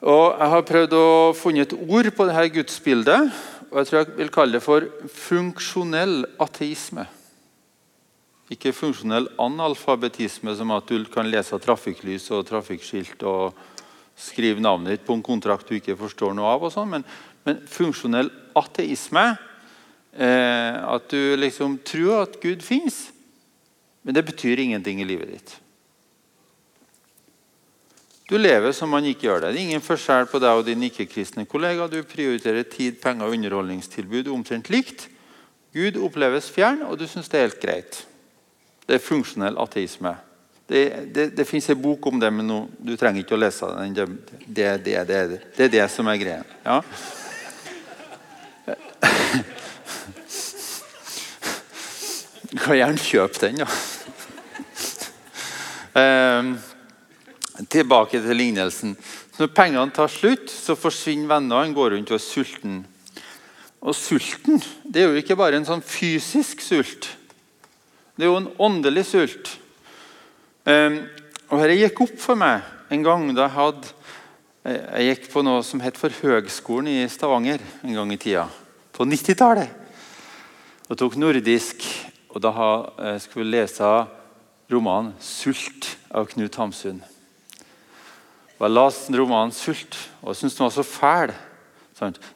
Og 0.05 0.39
Jeg 0.39 0.53
har 0.53 0.69
prøvd 0.69 0.95
å 0.97 1.09
funne 1.37 1.65
et 1.65 1.77
ord 1.77 2.09
på 2.17 2.27
dette 2.29 2.49
gudsbildet 2.59 3.35
og 3.75 3.81
jeg 3.81 3.89
tror 3.89 3.99
jeg 3.99 4.15
vil 4.21 4.29
kalle 4.31 4.55
det 4.55 4.63
for 4.63 4.85
funksjonell 5.11 6.21
ateisme. 6.39 7.09
Ikke 8.53 8.75
funksjonell 8.77 9.31
analfabetisme, 9.41 10.53
som 10.57 10.73
at 10.75 10.91
du 10.91 11.07
kan 11.13 11.31
lese 11.31 11.57
trafikklys 11.63 12.29
og 12.35 12.45
trafikkskilt 12.49 13.25
og 13.25 13.57
skrive 14.21 14.61
navnet 14.63 14.93
ditt 14.93 15.07
på 15.07 15.17
en 15.17 15.25
kontrakt 15.25 15.71
du 15.71 15.79
ikke 15.79 15.97
forstår 15.99 16.37
noe 16.37 16.53
av. 16.53 16.67
og 16.67 16.73
sånn, 16.75 16.91
men, 16.93 17.07
men, 17.47 17.63
funksjonell 17.71 18.31
ateisme 18.55 19.25
eh, 20.13 20.77
At 20.85 21.09
du 21.11 21.35
liksom 21.41 21.81
tror 21.87 22.29
at 22.29 22.39
Gud 22.43 22.63
fins, 22.63 23.09
men 24.05 24.15
det 24.15 24.27
betyr 24.29 24.61
ingenting 24.61 25.01
i 25.01 25.09
livet 25.09 25.33
ditt. 25.33 25.57
Du 28.29 28.39
lever 28.39 28.73
som 28.73 28.89
man 28.89 29.05
ikke 29.05 29.27
gjør 29.27 29.43
det. 29.43 29.53
Det 29.53 29.61
er 29.61 29.67
ingen 29.69 29.85
forskjell 29.85 30.29
på 30.31 30.41
deg 30.41 30.61
og 30.61 30.65
din 30.65 30.85
ikke-kristne 30.87 31.45
kollega. 31.49 31.89
Du 31.93 31.99
prioriterer 32.09 32.65
tid, 32.65 32.97
penger 33.03 33.29
og 33.29 33.37
underholdningstilbud 33.37 34.31
omtrent 34.33 34.71
likt. 34.73 35.09
Gud 35.77 35.99
oppleves 36.01 36.49
fjern, 36.53 36.85
og 36.89 36.97
du 37.01 37.05
syns 37.09 37.29
det 37.29 37.41
er 37.41 37.49
helt 37.49 37.61
greit. 37.61 38.05
Det 38.85 38.99
er 38.99 39.03
funksjonell 39.03 39.57
ateisme. 39.61 40.15
Det, 40.69 41.13
det, 41.13 41.27
det 41.37 41.45
fins 41.45 41.69
en 41.71 41.81
bok 41.81 42.07
om 42.09 42.21
det, 42.21 42.31
men 42.33 42.47
no, 42.49 42.59
du 42.81 42.95
trenger 42.97 43.25
ikke 43.25 43.37
å 43.37 43.41
lese 43.41 43.69
den. 43.69 43.97
Det, 43.97 44.07
det, 44.47 44.69
det, 44.87 45.19
det 45.57 45.67
er 45.67 45.75
det 45.75 45.89
som 45.93 46.09
er 46.09 46.21
greia. 46.21 46.45
Ja. 46.65 46.81
Du 52.55 52.61
kan 52.63 52.79
gjerne 52.79 53.03
kjøpe 53.03 53.41
den, 53.43 53.65
ja. 53.65 53.69
Eh, 55.95 56.49
tilbake 57.71 58.21
til 58.23 58.39
lignelsen. 58.39 58.95
Når 59.39 59.51
pengene 59.57 59.91
tar 59.95 60.13
slutt, 60.13 60.49
så 60.51 60.77
forsvinner 60.79 61.33
vennene. 61.33 61.75
Går 61.75 61.97
rundt 61.97 62.13
og 62.15 62.21
er 62.21 62.23
sulten. 62.23 62.81
Og 63.85 63.97
sulten 63.99 64.63
det 64.87 65.03
er 65.03 65.11
jo 65.11 65.21
ikke 65.21 65.37
bare 65.37 65.59
en 65.59 65.67
sånn 65.67 65.85
fysisk 65.85 66.63
sult. 66.65 67.11
Det 68.15 68.25
er 68.25 68.31
jo 68.31 68.39
en 68.39 68.53
åndelig 68.63 69.07
sult. 69.11 69.51
Eh, 70.67 71.03
og 71.51 71.61
Dette 71.61 71.77
gikk 71.77 72.05
opp 72.07 72.17
for 72.23 72.39
meg 72.39 72.63
en 72.95 73.03
gang 73.05 73.27
da 73.35 73.49
jeg 73.49 73.57
hadde 73.59 73.95
jeg 74.65 75.11
gikk 75.11 75.27
på 75.29 75.43
noe 75.45 75.61
som 75.61 75.83
het 75.85 75.99
for 76.01 76.15
Høgskolen 76.23 76.87
i 76.89 77.09
Stavanger 77.13 77.61
en 77.85 77.97
gang 77.99 78.13
i 78.15 78.17
tida. 78.17 78.47
På 78.97 79.05
90-tallet. 79.05 79.69
Og 80.89 80.97
tok 80.97 81.19
nordisk. 81.21 81.85
Og 82.33 82.41
da 82.41 82.53
skulle 83.21 83.45
vi 83.45 83.53
lese 83.59 83.91
romanen 84.73 85.13
'Sult' 85.21 85.97
av 86.11 86.27
Knut 86.33 86.57
Hamsun. 86.57 87.03
Og 88.59 88.63
Jeg 88.65 88.75
leste 88.75 89.19
romanen 89.19 89.53
'Sult' 89.53 90.01
og 90.23 90.33
jeg 90.33 90.37
syntes 90.37 90.57
den 90.57 90.65
var 90.65 90.71
så 90.71 90.83
fæl. 90.83 91.35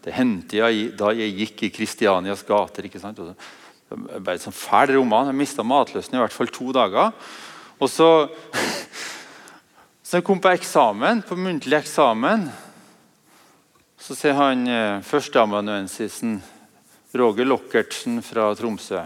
Det 0.04 0.12
hendte 0.12 0.56
jeg 0.56 0.92
da 0.98 1.10
jeg 1.16 1.34
gikk 1.34 1.62
i 1.62 1.72
Kristianias 1.74 2.42
gater. 2.42 2.84
ikke 2.84 3.00
sant? 3.00 3.18
Det 3.88 4.20
ble 4.20 4.37
en 4.37 4.42
sånn 4.42 4.57
fæl 4.57 4.92
roman. 4.98 5.31
Jeg 5.31 5.40
mista 5.40 5.64
matlysten 5.64 6.18
i 6.18 6.22
hvert 6.22 6.35
fall 6.35 6.51
to 6.53 6.72
dager. 6.77 7.14
Og 7.79 7.92
så 7.92 8.11
Så 10.09 10.16
jeg 10.16 10.24
kom 10.24 10.38
på 10.40 10.48
eksamen, 10.48 11.18
på 11.20 11.37
muntlig 11.37 11.83
eksamen, 11.83 12.46
så 14.01 14.14
sier 14.16 14.33
han 14.38 14.62
eh, 14.64 15.03
førsteamanuensisen 15.05 16.38
Roger 17.12 17.44
Lockertsen 17.44 18.22
fra 18.24 18.46
Tromsø 18.57 19.03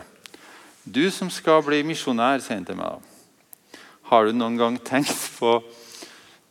Du 0.84 1.10
som 1.10 1.26
skal 1.26 1.58
bli 1.66 1.80
misjonær, 1.82 2.38
sier 2.38 2.60
han 2.60 2.68
til 2.68 2.78
meg 2.78 2.86
da. 2.86 3.82
Har 4.12 4.30
du 4.30 4.38
noen 4.38 4.60
gang 4.60 4.78
tenkt 4.78 5.26
på 5.40 5.56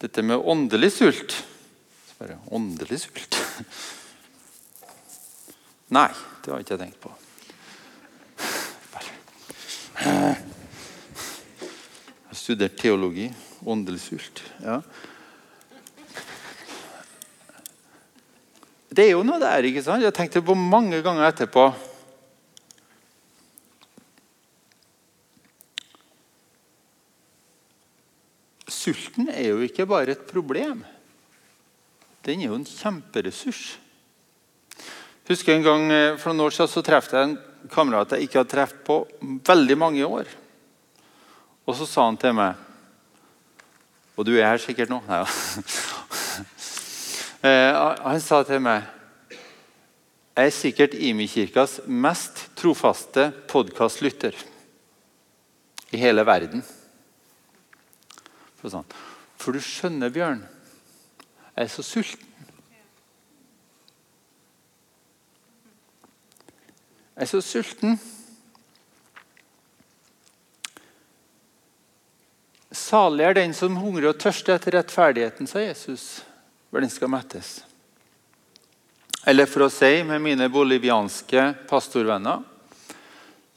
dette 0.03 0.19
med 0.19 0.43
åndelig 0.43 0.97
sult? 0.97 1.37
Så 2.09 2.19
bare, 2.19 2.35
åndelig 2.51 3.05
sult? 3.05 3.39
Nei, 5.95 6.09
det 6.43 6.51
har 6.51 6.59
jeg 6.59 6.67
ikke 6.67 6.83
tenkt 6.83 6.99
på. 7.07 7.15
Jeg 10.01 10.35
har 12.25 12.37
studert 12.37 12.77
teologi. 12.79 13.27
Åndelig 13.61 13.99
sult. 14.01 14.41
Ja. 14.63 14.79
Det 18.89 19.05
er 19.05 19.11
jo 19.13 19.21
noe 19.23 19.37
der. 19.39 19.67
ikke 19.69 19.83
sant? 19.85 20.01
Jeg 20.01 20.15
tenkte 20.17 20.41
på 20.41 20.55
mange 20.57 21.03
ganger 21.05 21.27
etterpå. 21.29 21.67
Sulten 28.65 29.29
er 29.29 29.51
jo 29.51 29.61
ikke 29.61 29.85
bare 29.85 30.17
et 30.17 30.25
problem. 30.25 30.81
Den 32.25 32.41
er 32.41 32.49
jo 32.49 32.57
en 32.57 32.65
kjemperessurs. 32.65 33.77
Husker 35.29 35.53
en 35.53 35.63
gang 35.63 35.87
eh, 35.93 36.17
For 36.17 36.33
noen 36.33 36.47
år 36.47 36.55
siden 36.55 36.69
så 36.73 36.81
traff 36.85 37.13
jeg 37.13 37.29
en 37.29 37.37
kamerat 37.69 38.15
jeg 38.15 38.25
ikke 38.25 38.41
hadde 38.41 38.53
truffet 38.55 38.83
på 38.87 38.97
veldig 39.47 39.77
mange 39.77 40.07
år. 40.07 40.29
Og 41.67 41.77
så 41.77 41.85
sa 41.85 42.07
han 42.07 42.17
til 42.19 42.33
meg 42.37 42.57
og 44.21 44.27
du 44.27 44.35
er 44.35 44.51
her 44.51 44.59
sikkert 44.61 44.91
nå? 44.91 45.01
Nei, 45.07 45.23
ja. 45.23 45.27
Eh, 47.41 47.73
han 47.73 48.19
sa 48.21 48.43
til 48.45 48.59
meg 48.61 48.83
Jeg 50.35 50.43
er 50.45 50.51
sikkert 50.53 50.93
Imi-kirkas 50.93 51.79
mest 51.89 52.43
trofaste 52.59 53.23
podkastlytter 53.49 54.37
i 55.89 55.97
hele 55.97 56.21
verden. 56.21 56.61
For 58.61 59.57
du 59.57 59.57
skjønner, 59.57 60.13
Bjørn, 60.13 60.43
jeg 61.55 61.65
er 61.65 61.73
så 61.73 61.81
sulten. 61.81 62.30
Er 67.21 67.29
så 67.29 67.41
sulten. 67.45 67.99
Salig 72.71 73.27
er 73.27 73.35
den 73.37 73.53
som 73.53 73.77
hungrer 73.77 74.09
og 74.09 74.17
tørster 74.19 74.57
etter 74.57 74.73
rettferdigheten, 74.79 75.45
sa 75.45 75.61
Jesus, 75.61 76.23
for 76.71 76.81
den 76.81 76.89
skal 76.89 77.11
mettes. 77.13 77.59
Eller 79.27 79.45
for 79.45 79.67
å 79.67 79.69
si 79.69 79.99
med 80.07 80.23
mine 80.23 80.47
bolivianske 80.49 81.51
pastorvenner 81.69 82.41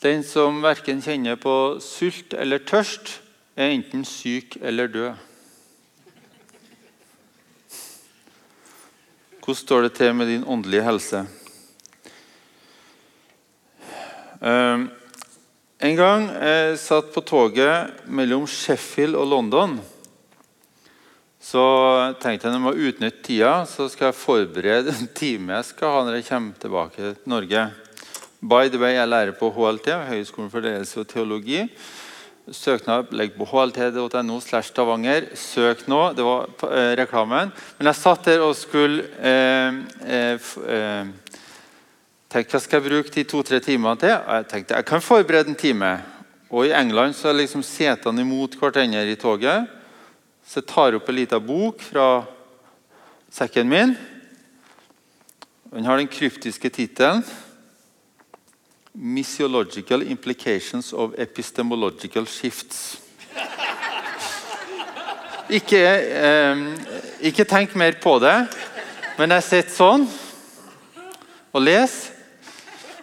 Den 0.04 0.20
som 0.28 0.58
verken 0.60 0.98
kjenner 1.00 1.38
på 1.40 1.80
sult 1.80 2.34
eller 2.36 2.60
tørst, 2.68 3.22
er 3.56 3.70
enten 3.72 4.02
syk 4.04 4.58
eller 4.60 4.90
død. 4.92 5.14
Hvordan 9.40 9.60
står 9.62 9.86
det 9.86 9.94
til 9.96 10.12
med 10.12 10.28
din 10.28 10.44
åndelige 10.44 10.84
helse? 10.84 11.22
Um, 14.33 14.33
en 14.44 15.96
gang 15.96 16.26
jeg 16.28 16.78
satt 16.82 17.08
på 17.14 17.22
toget 17.24 18.04
mellom 18.12 18.44
Sheffield 18.50 19.16
og 19.16 19.30
London. 19.30 19.78
Så 21.44 21.64
tenkte 22.22 22.48
jeg 22.48 22.54
når 22.54 22.60
jeg 22.60 22.64
må 22.64 22.88
utnytte 22.88 23.24
tida, 23.24 23.54
så 23.68 23.88
skal 23.92 24.10
jeg 24.10 24.16
forberede 24.16 24.94
en 24.94 25.10
time 25.16 25.58
jeg 25.58 25.70
skal 25.72 25.92
ha 25.92 26.04
når 26.06 26.18
jeg 26.18 26.28
kommer 26.30 26.60
tilbake 26.60 27.00
til 27.02 27.16
Norge. 27.28 27.66
By 28.44 28.68
the 28.68 28.78
way, 28.80 28.92
Jeg 28.92 29.08
lærer 29.08 29.32
på 29.32 29.50
HLT, 29.50 29.88
Høgskolen 30.08 30.50
for 30.52 30.60
ledelse 30.60 31.00
og 31.00 31.08
teologi. 31.08 31.62
Søknad 32.52 33.12
ligger 33.12 33.38
på 33.38 33.46
hlt.no. 33.48 34.40
slash 34.40 34.68
Stavanger. 34.68 35.30
Søk 35.34 35.86
nå. 35.88 36.12
Det 36.12 36.24
var 36.24 36.50
eh, 36.68 36.92
reklamen. 37.00 37.52
Men 37.78 37.88
jeg 37.88 37.96
satt 37.96 38.26
der 38.28 38.44
og 38.44 38.52
skulle 38.56 39.06
eh, 39.16 39.80
eh, 40.04 41.08
eh 42.34 42.40
Tenk, 42.42 42.50
hva 42.50 42.58
skal 42.58 42.80
jeg 42.80 42.90
bruke 42.90 43.12
de 43.14 43.22
to-tre 43.30 43.60
timene 43.62 43.94
til? 43.94 44.10
Og 44.10 44.34
jeg 44.34 44.46
tenkte 44.50 44.74
jeg 44.74 44.84
kan 44.84 45.00
forberede 45.00 45.48
en 45.52 45.54
time. 45.54 46.02
Og 46.50 46.66
I 46.66 46.72
England 46.74 47.14
så 47.14 47.28
er 47.28 47.36
liksom 47.38 47.62
setene 47.62 48.20
imot 48.20 48.56
hverandre 48.58 49.06
i 49.06 49.14
toget. 49.14 49.68
Så 50.42 50.58
jeg 50.58 50.66
tar 50.66 50.96
opp 50.96 51.08
en 51.08 51.14
liten 51.14 51.46
bok 51.46 51.80
fra 51.80 52.24
sekken 53.30 53.68
min. 53.68 53.94
Den 55.70 55.84
har 55.84 55.96
den 55.96 56.08
kryptiske 56.08 56.68
tittelen 56.70 57.24
'Missiological 58.96 60.02
Implications 60.02 60.92
of 60.92 61.14
Epistemological 61.18 62.26
Shifts'. 62.26 62.98
Ikke, 65.50 65.78
eh, 65.78 66.56
ikke 67.20 67.44
tenk 67.44 67.76
mer 67.76 67.92
på 68.02 68.18
det, 68.18 68.48
men 69.18 69.30
jeg 69.30 69.42
sitter 69.42 69.70
sånn 69.70 70.08
og 71.52 71.62
leser. 71.62 72.13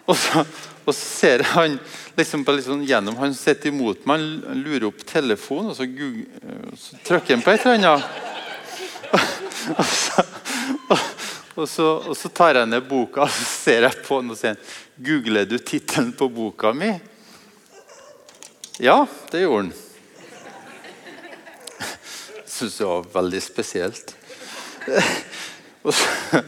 Og 0.06 0.16
så, 0.18 0.42
og 0.82 0.94
så 0.94 1.00
ser 1.00 1.44
han 1.52 1.78
liksom, 2.18 2.42
liksom 2.48 2.82
gjennom 2.88 3.16
Han 3.20 3.34
sitter 3.38 3.70
imot 3.70 4.06
meg, 4.10 4.24
han 4.48 4.62
lurer 4.64 4.88
opp 4.90 5.04
telefonen, 5.06 5.70
og 5.70 5.76
så, 5.78 5.86
Google, 5.86 6.26
så 6.78 6.98
trykker 7.06 7.36
han 7.36 7.44
på 7.44 7.54
et 7.54 7.66
eller 7.66 7.88
annet. 7.92 8.04
Og, 11.54 11.68
så, 11.68 11.84
og 12.08 12.16
så, 12.16 12.30
tar 12.32 12.56
jeg 12.56 12.68
ned 12.70 12.86
boka 12.88 13.26
og 13.26 13.28
så 13.28 13.44
ser 13.44 13.84
jeg 13.84 13.98
på 14.06 14.22
den 14.22 14.32
og 14.32 14.38
sier 14.40 14.56
Googler 15.04 15.44
du 15.44 15.58
tittelen 15.60 16.14
på 16.16 16.30
boka 16.32 16.72
mi? 16.72 16.88
Ja, 18.80 19.02
det 19.28 19.42
gjorde 19.42 19.66
han. 19.66 19.72
Syns 22.54 22.78
det 22.80 22.88
var 22.88 23.04
veldig 23.18 23.42
spesielt. 23.44 24.14
Og 25.84 25.92
så, 25.94 26.40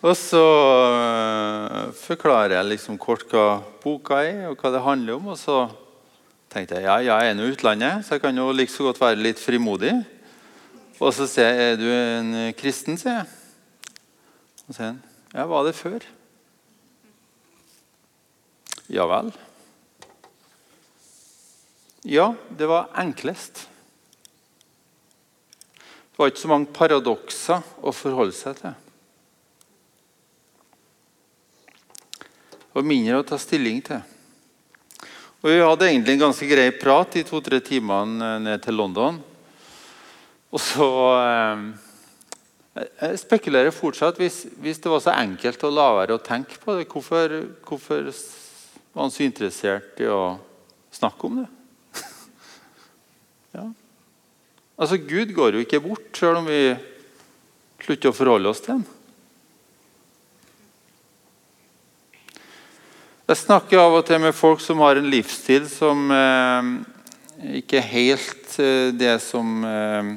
og 0.00 0.14
så 0.16 0.40
uh, 0.40 1.90
forklarer 1.92 2.56
jeg 2.56 2.68
liksom 2.70 2.96
kort 3.00 3.26
hva 3.28 3.60
boka 3.82 4.22
er, 4.24 4.46
og 4.48 4.56
hva 4.60 4.72
det 4.72 4.80
handler 4.84 5.18
om. 5.18 5.28
Og 5.34 5.36
så 5.36 5.66
tenkte 6.52 6.78
jeg 6.78 6.88
ja, 6.88 6.96
jeg 7.04 7.30
er 7.30 7.36
nå 7.36 7.50
utlandet, 7.52 8.06
så 8.06 8.16
jeg 8.16 8.24
kan 8.24 8.40
jo 8.40 8.48
like 8.56 8.72
så 8.72 8.88
godt 8.88 9.02
være 9.02 9.20
litt 9.20 9.42
frimodig. 9.42 9.92
Og 11.00 11.12
så 11.16 11.28
sier 11.28 11.52
jeg 11.52 11.74
er 11.74 11.78
du 11.80 11.86
en 11.92 12.32
kristen, 12.56 12.96
sier 13.00 13.20
jeg. 13.20 13.28
Og 14.64 14.72
så 14.72 14.78
sier 14.78 14.90
han 14.90 14.98
ja, 15.30 15.44
var 15.46 15.68
det 15.68 15.76
før? 15.78 16.02
Ja 18.90 19.04
vel. 19.06 19.28
Ja, 22.08 22.32
det 22.58 22.66
var 22.66 22.88
enklest. 22.98 23.68
Det 25.76 26.18
var 26.18 26.32
ikke 26.32 26.42
så 26.42 26.50
mange 26.50 26.72
paradokser 26.74 27.62
å 27.84 27.92
forholde 27.94 28.34
seg 28.34 28.58
til. 28.58 28.74
Og 32.74 32.86
mindre 32.86 33.20
å 33.20 33.26
ta 33.26 33.38
stilling 33.40 33.80
til. 33.84 34.00
Og 35.40 35.48
Vi 35.48 35.60
hadde 35.62 35.88
egentlig 35.88 36.14
en 36.16 36.26
ganske 36.26 36.48
grei 36.48 36.68
prat 36.76 37.16
de 37.16 37.22
to-tre 37.24 37.60
timene 37.64 38.34
ned 38.44 38.60
til 38.62 38.76
London. 38.76 39.16
Og 40.50 40.60
så 40.60 40.88
eh, 41.16 41.62
Jeg 43.00 43.22
spekulerer 43.22 43.74
fortsatt 43.74 44.20
hvis, 44.20 44.44
hvis, 44.60 44.82
det 44.82 44.92
var 44.92 45.02
så 45.02 45.14
enkelt 45.16 45.64
å 45.64 45.72
la 45.72 45.88
være 46.02 46.18
å 46.18 46.22
tenke 46.22 46.60
på 46.60 46.76
det, 46.76 46.86
hvorfor, 46.90 47.34
hvorfor 47.66 48.10
var 48.92 49.06
han 49.06 49.14
så 49.14 49.24
interessert 49.24 50.00
i 50.02 50.08
å 50.10 50.36
snakke 50.94 51.26
om 51.26 51.40
det? 51.40 51.48
ja. 53.58 53.66
Altså, 54.80 55.00
Gud 55.00 55.34
går 55.36 55.56
jo 55.56 55.64
ikke 55.64 55.82
bort 55.84 56.16
selv 56.16 56.42
om 56.42 56.48
vi 56.50 56.62
slutter 57.80 58.12
å 58.12 58.16
forholde 58.16 58.52
oss 58.52 58.62
til 58.64 58.78
ham. 58.78 58.86
Jeg 63.30 63.38
snakker 63.38 63.78
av 63.78 63.92
og 63.94 64.06
til 64.08 64.18
med 64.18 64.34
folk 64.34 64.58
som 64.58 64.80
har 64.82 64.98
en 64.98 65.06
livsstil 65.06 65.68
som 65.70 66.08
eh, 66.10 66.70
ikke 67.60 67.76
er 67.78 67.84
helt 67.92 68.56
eh, 68.58 68.88
det 68.90 69.12
som 69.22 69.62
eh, 69.68 70.08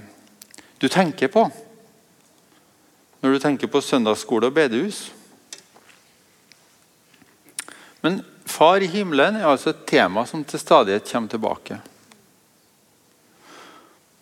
du 0.82 0.88
tenker 0.90 1.30
på 1.30 1.44
når 3.22 3.36
du 3.36 3.44
tenker 3.44 3.70
på 3.70 3.84
søndagsskole 3.86 4.50
og 4.50 4.58
bedehus. 4.58 5.04
Men 8.02 8.18
far 8.50 8.82
i 8.82 8.90
himmelen 8.90 9.38
er 9.38 9.46
altså 9.52 9.76
et 9.76 9.86
tema 9.94 10.26
som 10.26 10.42
til 10.42 10.60
stadighet 10.66 11.06
kommer 11.14 11.30
tilbake. 11.38 11.80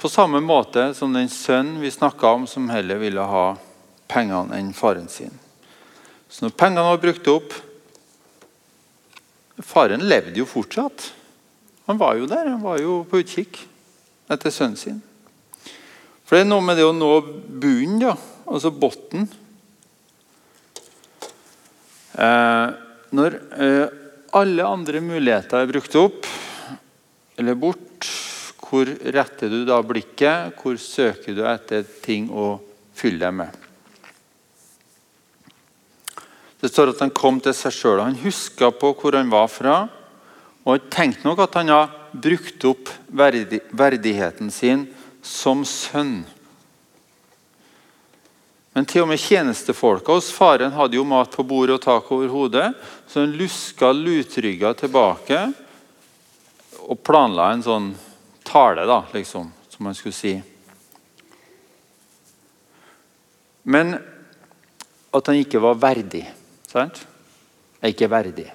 På 0.03 0.11
samme 0.11 0.43
måte 0.43 0.89
som 0.99 1.15
den 1.15 1.31
sønnen 1.31 1.79
vi 1.79 1.95
snakka 1.95 2.35
om, 2.35 2.43
som 2.43 2.69
heller 2.75 2.99
ville 2.99 3.23
ha 3.23 3.47
pengene 4.11 4.59
enn 4.59 4.75
faren 4.75 5.07
sin. 5.07 5.31
Så 6.27 6.43
når 6.43 6.57
pengene 6.59 6.89
var 6.91 7.05
brukt 7.07 7.31
opp, 7.31 7.61
Faren 9.65 10.03
levde 10.09 10.39
jo 10.39 10.47
fortsatt. 10.49 11.11
Han 11.89 11.99
var 11.99 12.17
jo 12.19 12.27
der. 12.29 12.49
Han 12.53 12.63
var 12.63 12.81
jo 12.81 13.01
på 13.09 13.21
utkikk 13.21 13.63
etter 14.31 14.53
sønnen 14.53 14.79
sin. 14.79 14.99
For 16.25 16.37
det 16.37 16.45
er 16.45 16.51
noe 16.51 16.63
med 16.63 16.77
det 16.79 16.87
å 16.87 16.95
nå 16.95 17.09
bunnen, 17.59 17.99
da, 17.99 18.13
altså 18.47 18.71
bunnen. 18.71 19.25
Eh, 22.15 22.67
når 23.11 23.35
eh, 23.59 23.97
alle 24.39 24.67
andre 24.67 25.01
muligheter 25.03 25.59
er 25.59 25.71
brukt 25.71 25.97
opp 25.99 26.29
eller 27.39 27.57
bort, 27.59 28.07
hvor 28.61 28.87
retter 28.87 29.51
du 29.51 29.65
da 29.67 29.81
blikket? 29.83 30.55
Hvor 30.61 30.79
søker 30.79 31.35
du 31.35 31.43
etter 31.47 31.83
ting 32.03 32.29
å 32.31 32.53
fylle 32.95 33.25
deg 33.25 33.35
med? 33.41 33.70
Det 36.61 36.69
står 36.69 36.91
at 36.93 37.01
han 37.01 37.13
kom 37.13 37.39
til 37.41 37.55
seg 37.57 37.73
sjøl. 37.73 38.03
Han 38.03 38.19
huska 38.21 38.69
på 38.77 38.93
hvor 38.93 39.17
han 39.17 39.31
var 39.33 39.49
fra. 39.49 39.77
Og 40.61 40.75
han 40.75 40.91
tenkte 40.93 41.25
nok 41.25 41.41
at 41.47 41.57
han 41.57 41.71
har 41.73 41.95
brukt 42.11 42.65
opp 42.69 42.91
verdi, 43.07 43.57
verdigheten 43.73 44.51
sin 44.53 44.85
som 45.25 45.63
sønn. 45.65 46.21
Men 48.71 48.85
til 48.87 49.03
og 49.03 49.09
med 49.11 49.19
tjenestefolka 49.19 50.13
hos 50.15 50.29
faren 50.31 50.71
hadde 50.75 50.95
jo 50.95 51.07
mat 51.07 51.33
på 51.33 51.43
bordet 51.43 51.75
og 51.75 51.83
tak 51.83 52.11
over 52.13 52.29
hodet. 52.31 52.69
Så 53.09 53.25
han 53.25 53.33
luska 53.35 53.89
lutrygga 53.91 54.75
tilbake 54.79 55.41
og 56.85 57.01
planla 57.03 57.49
en 57.51 57.65
sånn 57.65 57.89
tale, 58.47 58.85
da, 58.87 59.01
liksom, 59.13 59.49
som 59.69 59.89
han 59.89 59.97
skulle 59.97 60.15
si. 60.15 60.35
Men 63.63 63.97
at 65.11 65.27
han 65.27 65.41
ikke 65.41 65.61
var 65.61 65.81
verdig. 65.81 66.23
Sant? 66.71 67.03
Er 67.81 67.91
ikke 67.91 68.09
verdig. 68.11 68.47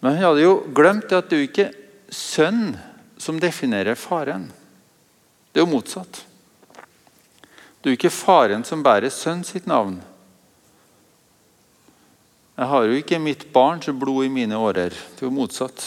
Men 0.00 0.14
han 0.14 0.28
hadde 0.28 0.44
jo 0.44 0.54
glemt 0.76 1.10
at 1.16 1.30
det 1.30 1.38
er 1.38 1.48
ikke 1.48 1.68
sønn 2.14 2.76
som 3.18 3.40
definerer 3.42 3.98
faren. 3.98 4.46
Det 5.50 5.58
er 5.58 5.66
jo 5.66 5.72
motsatt. 5.72 6.22
Det 7.80 7.90
er 7.90 7.94
jo 7.94 7.98
ikke 7.98 8.14
faren 8.14 8.64
som 8.66 8.84
bærer 8.86 9.10
sønn 9.14 9.42
sitt 9.46 9.66
navn. 9.66 9.98
Jeg 12.56 12.70
har 12.70 12.86
jo 12.88 12.96
ikke 12.96 13.20
mitt 13.20 13.44
barns 13.52 13.88
blod 13.92 14.28
i 14.28 14.32
mine 14.32 14.56
årer. 14.56 14.94
Det 14.94 15.24
er 15.24 15.28
jo 15.28 15.34
motsatt. 15.34 15.82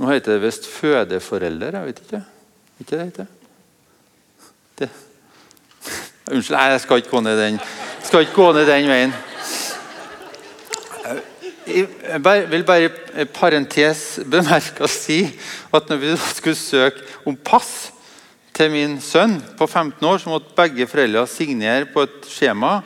Nå 0.00 0.08
heter 0.08 0.38
det 0.38 0.44
visst 0.46 0.68
fødeforelder. 0.70 1.76
Jeg 1.76 1.90
vet 1.90 2.02
ikke. 2.06 2.24
Ikke 2.80 2.96
det 2.96 3.06
heter? 3.10 3.32
Det. 4.80 4.88
Unnskyld, 6.30 6.54
nei, 6.54 6.68
jeg 6.70 6.82
skal 6.84 7.00
ikke 7.02 7.10
gå 7.10 7.20
ned 7.26 7.40
den, 7.40 7.56
skal 8.06 8.22
ikke 8.22 8.36
gå 8.38 8.52
ned 8.54 8.68
den 8.70 8.86
veien. 8.90 9.14
Jeg 11.70 12.46
vil 12.50 12.66
bare 12.66 13.26
parentes 13.34 14.04
bemerke 14.30 14.86
og 14.86 14.90
si 14.90 15.24
at 15.74 15.90
når 15.90 16.00
vi 16.02 16.14
skulle 16.36 16.58
søke 16.58 17.02
om 17.26 17.34
pass 17.34 17.90
til 18.54 18.70
min 18.70 18.96
sønn 19.02 19.38
på 19.58 19.66
15 19.66 20.06
år, 20.06 20.18
så 20.22 20.30
måtte 20.30 20.54
begge 20.58 20.86
foreldre 20.90 21.26
signere 21.30 21.86
på 21.90 22.06
et 22.06 22.30
skjema. 22.30 22.80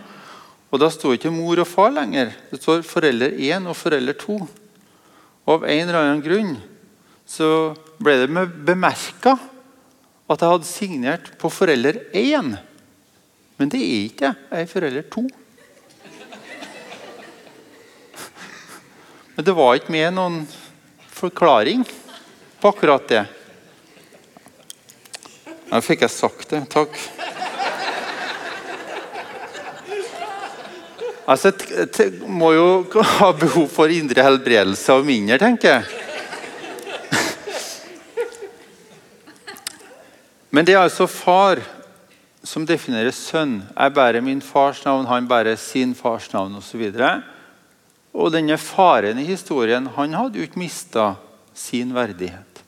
Og 0.73 0.81
Da 0.81 0.89
sto 0.91 1.13
ikke 1.15 1.33
mor 1.33 1.61
og 1.61 1.69
far 1.69 1.93
lenger. 1.95 2.33
Det 2.51 2.63
står 2.63 2.83
forelder 2.83 3.37
1 3.37 3.69
og 3.71 3.77
forelder 3.77 4.17
2. 4.19 4.39
Og 5.47 5.55
Av 5.55 5.67
en 5.69 5.89
eller 5.89 6.01
annen 6.01 6.25
grunn 6.25 6.55
så 7.29 7.75
ble 8.01 8.25
det 8.25 8.47
bemerka 8.67 9.37
at 10.29 10.41
jeg 10.41 10.51
hadde 10.51 10.69
signert 10.69 11.35
på 11.41 11.53
forelder 11.53 12.01
1. 12.17 12.57
Men 13.57 13.71
det 13.71 13.81
er 13.81 14.05
ikke 14.09 14.29
jeg. 14.29 14.37
Jeg 14.51 14.67
er 14.67 14.71
forelder 14.71 15.09
to. 15.13 15.25
Men 19.35 19.47
det 19.47 19.55
var 19.59 19.79
ikke 19.79 19.95
med 19.95 20.15
noen 20.15 20.41
forklaring 21.15 21.83
på 22.61 22.71
akkurat 22.71 23.09
det. 23.11 23.25
Nå 25.71 25.81
fikk 25.83 26.05
jeg 26.07 26.15
sagt 26.15 26.51
det. 26.55 26.63
Takk. 26.71 26.99
Altså, 31.25 31.51
jeg 31.57 32.21
må 32.29 32.53
jo 32.53 32.67
ha 33.19 33.31
behov 33.33 33.69
for 33.73 33.91
indre 33.91 34.23
helbredelse 34.27 34.93
av 34.93 35.07
mindre, 35.09 35.39
tenker 35.41 35.79
jeg. 35.79 35.85
Men 40.55 40.67
det 40.69 40.77
er 40.77 40.85
altså 40.85 41.09
far 41.11 41.59
som 42.45 42.67
definerer 42.69 43.15
sønn. 43.17 43.63
Jeg 43.73 43.95
bærer 43.97 44.25
min 44.25 44.43
fars 44.45 44.83
navn, 44.85 45.09
han 45.09 45.29
bærer 45.29 45.57
sin 45.61 45.95
fars 45.97 46.29
navn 46.33 46.59
osv. 46.61 46.83
Og, 46.93 47.23
og 48.15 48.33
denne 48.35 48.59
faren 48.61 49.19
i 49.19 49.29
historien 49.29 49.89
han 49.97 50.15
hadde 50.15 50.39
jo 50.39 50.47
ikke 50.47 50.61
mista 50.61 51.15
sin 51.57 51.95
verdighet. 51.97 52.65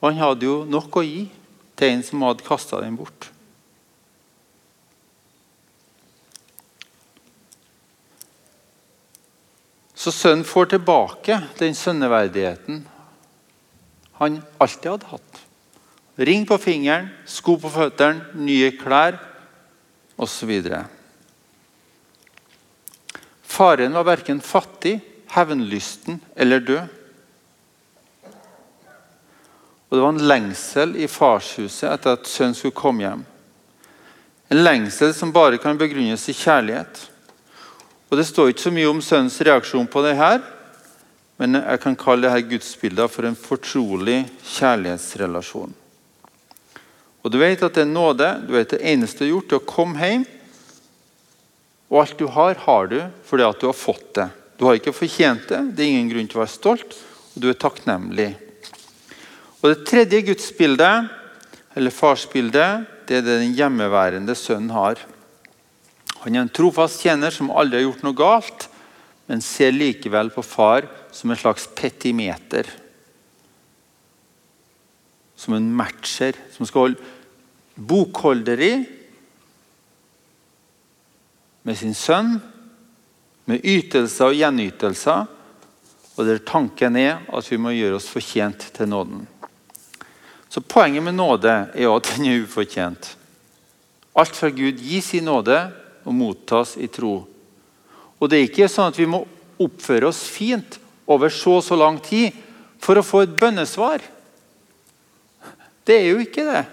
Og 0.00 0.10
han 0.12 0.20
hadde 0.20 0.44
jo 0.44 0.56
nok 0.68 1.00
å 1.00 1.06
gi 1.06 1.24
til 1.74 1.94
en 1.94 2.04
som 2.04 2.26
hadde 2.26 2.44
kasta 2.46 2.82
den 2.84 2.98
bort. 2.98 3.30
Så 9.94 10.12
sønnen 10.12 10.44
får 10.44 10.74
tilbake 10.74 11.38
den 11.56 11.72
sønneverdigheten 11.78 12.82
han 14.18 14.42
alltid 14.60 14.90
hadde 14.90 15.12
hatt. 15.14 15.43
Ring 16.16 16.46
på 16.46 16.58
fingeren, 16.62 17.08
sko 17.26 17.56
på 17.58 17.70
føttene, 17.74 18.22
nye 18.38 18.70
klær 18.78 19.16
osv. 20.14 20.52
Faren 23.42 23.96
var 23.98 24.06
verken 24.06 24.42
fattig, 24.42 25.00
hevnlysten 25.34 26.20
eller 26.36 26.62
død. 26.62 26.86
Og 29.88 29.96
Det 29.98 30.02
var 30.02 30.14
en 30.14 30.26
lengsel 30.28 30.96
i 30.96 31.10
farshuset 31.10 31.90
etter 31.90 32.16
at 32.16 32.30
sønnen 32.30 32.54
skulle 32.54 32.74
komme 32.74 33.04
hjem. 33.04 33.26
En 34.50 34.62
lengsel 34.62 35.14
som 35.14 35.32
bare 35.34 35.58
kan 35.58 35.78
begrunnes 35.78 36.28
i 36.30 36.34
kjærlighet. 36.34 37.08
Og 38.10 38.18
Det 38.18 38.26
står 38.26 38.48
ikke 38.52 38.68
så 38.68 38.74
mye 38.74 38.90
om 38.90 39.02
sønnens 39.02 39.40
reaksjon 39.40 39.86
på 39.90 40.02
det 40.06 40.16
her, 40.18 40.42
men 41.38 41.58
jeg 41.58 41.80
kan 41.82 41.96
kalle 41.98 42.30
dette 42.30 42.50
gudsbildet 42.50 43.10
for 43.10 43.26
en 43.26 43.38
fortrolig 43.38 44.20
kjærlighetsrelasjon. 44.54 45.74
Og 47.24 47.32
du 47.32 47.40
vet 47.40 47.62
at 47.64 47.74
det 47.74 47.86
er 47.86 47.90
nåde. 47.90 48.28
Du 48.44 48.52
vet 48.52 48.74
det 48.74 48.82
eneste 48.84 49.24
du 49.24 49.30
har 49.30 49.32
gjort, 49.38 49.52
er 49.52 49.62
å 49.62 49.68
komme 49.68 50.00
hjem. 50.00 50.26
Og 51.88 52.00
alt 52.02 52.18
du 52.20 52.26
har, 52.28 52.58
har 52.66 52.88
du 52.90 52.98
fordi 53.24 53.46
at 53.46 53.60
du 53.60 53.68
har 53.70 53.76
fått 53.76 54.10
det. 54.18 54.28
Du 54.60 54.66
har 54.68 54.78
ikke 54.78 54.94
fortjent 54.94 55.48
det. 55.48 55.60
Det 55.74 55.84
er 55.84 55.94
ingen 55.94 56.12
grunn 56.12 56.28
til 56.30 56.38
å 56.38 56.44
være 56.44 56.54
stolt, 56.54 56.96
og 57.34 57.42
du 57.42 57.48
er 57.50 57.58
takknemlig. 57.58 58.30
Og 59.62 59.70
Det 59.70 59.86
tredje 59.88 60.20
gudsbildet, 60.28 61.08
eller 61.74 61.94
farsbildet, 61.94 62.84
det 63.08 63.18
er 63.18 63.24
det 63.24 63.40
den 63.40 63.56
hjemmeværende 63.56 64.36
sønnen 64.38 64.74
har. 64.76 65.00
Han 66.22 66.36
er 66.36 66.44
en 66.44 66.52
trofast 66.52 67.02
tjener 67.04 67.34
som 67.34 67.50
aldri 67.52 67.80
har 67.80 67.88
gjort 67.88 68.04
noe 68.04 68.16
galt, 68.16 68.68
men 69.28 69.42
ser 69.44 69.74
likevel 69.74 70.30
på 70.32 70.44
far 70.44 70.86
som 71.12 71.32
en 71.32 71.40
slags 71.40 71.66
petimeter. 71.76 72.68
Som 75.44 75.58
en 75.58 75.68
matcher 75.76 76.38
som 76.54 76.64
skal 76.64 76.86
holde 76.88 77.12
bokholderi 77.74 78.72
med 81.64 81.78
sin 81.78 81.94
sønn, 81.96 82.36
med 83.48 83.64
ytelser 83.64 84.30
og 84.30 84.38
gjenytelser. 84.38 85.26
Og 86.14 86.28
der 86.28 86.40
tanken 86.46 86.96
er 87.00 87.24
at 87.34 87.48
vi 87.50 87.58
må 87.58 87.74
gjøre 87.74 87.98
oss 87.98 88.08
fortjent 88.08 88.68
til 88.76 88.88
nåden. 88.88 89.24
Så 90.48 90.62
Poenget 90.62 91.02
med 91.02 91.16
nåde 91.18 91.50
er 91.74 91.90
at 91.90 92.10
den 92.14 92.28
er 92.30 92.44
ufortjent. 92.44 93.16
Alt 94.14 94.36
fra 94.38 94.52
Gud 94.54 94.78
gis 94.78 95.10
i 95.18 95.22
nåde 95.24 95.58
og 96.06 96.14
mottas 96.14 96.76
i 96.78 96.86
tro. 96.86 97.24
Og 98.20 98.30
Det 98.30 98.38
er 98.38 98.46
ikke 98.46 98.70
sånn 98.70 98.92
at 98.92 99.00
vi 99.00 99.08
må 99.10 99.24
oppføre 99.60 100.06
oss 100.12 100.22
fint 100.30 100.78
over 101.10 101.32
så 101.34 101.58
og 101.58 101.64
så 101.66 101.76
lang 101.76 101.98
tid 102.02 102.36
for 102.78 103.00
å 103.00 103.04
få 103.04 103.24
et 103.24 103.34
bønnesvar. 103.40 104.04
Det 105.84 105.96
er 106.00 106.08
jo 106.10 106.22
ikke 106.22 106.46
det. 106.48 106.64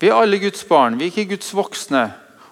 Vi 0.00 0.10
er 0.10 0.18
alle 0.18 0.38
Guds 0.38 0.62
barn, 0.68 0.98
vi 0.98 1.08
er 1.08 1.12
ikke 1.14 1.36
Guds 1.36 1.50
voksne. 1.56 2.04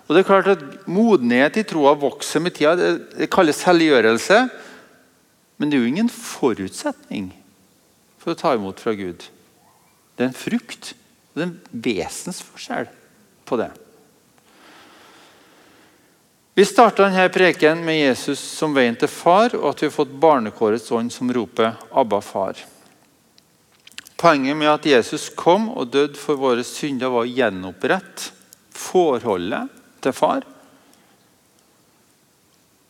Og 0.05 0.13
det 0.13 0.23
er 0.23 0.29
klart 0.29 0.51
at 0.53 0.65
Modenhet 0.91 1.57
i 1.61 1.65
troa 1.69 1.95
vokser 1.97 2.43
med 2.45 2.57
tida. 2.57 2.75
Det, 2.77 3.29
kalles 3.33 3.63
helliggjørelse. 3.65 4.41
Men 5.57 5.71
det 5.71 5.79
er 5.79 5.85
jo 5.85 5.93
ingen 5.93 6.11
forutsetning 6.13 7.31
for 8.21 8.35
å 8.35 8.39
ta 8.39 8.53
imot 8.57 8.83
fra 8.83 8.93
Gud. 8.97 9.25
Det 10.17 10.25
er 10.27 10.31
en 10.31 10.37
frukt. 10.37 10.93
Det 11.33 11.43
er 11.43 11.49
en 11.49 11.81
vesensforskjell 11.85 12.91
på 13.49 13.59
det. 13.61 13.71
Vi 16.55 16.67
starta 16.69 17.09
denne 17.09 17.27
preken 17.35 17.81
med 17.83 17.99
Jesus 17.99 18.39
som 18.39 18.77
veien 18.77 18.95
til 18.95 19.11
far, 19.11 19.57
og 19.59 19.73
at 19.73 19.83
vi 19.83 19.89
har 19.89 19.97
fått 19.97 20.13
barnekårets 20.23 20.93
ånd 20.95 21.11
som 21.11 21.33
roper 21.35 21.75
'Abba, 21.91 22.21
far'. 22.23 22.63
Poenget 24.17 24.57
med 24.57 24.71
at 24.71 24.87
Jesus 24.87 25.29
kom 25.35 25.69
og 25.75 25.91
døde 25.93 26.19
for 26.19 26.39
våre 26.39 26.65
synder, 26.67 27.11
var 27.11 27.27
å 27.27 27.31
gjenopprette 27.31 28.31
forholdet 28.75 29.73
til 30.05 30.15
far. 30.15 30.45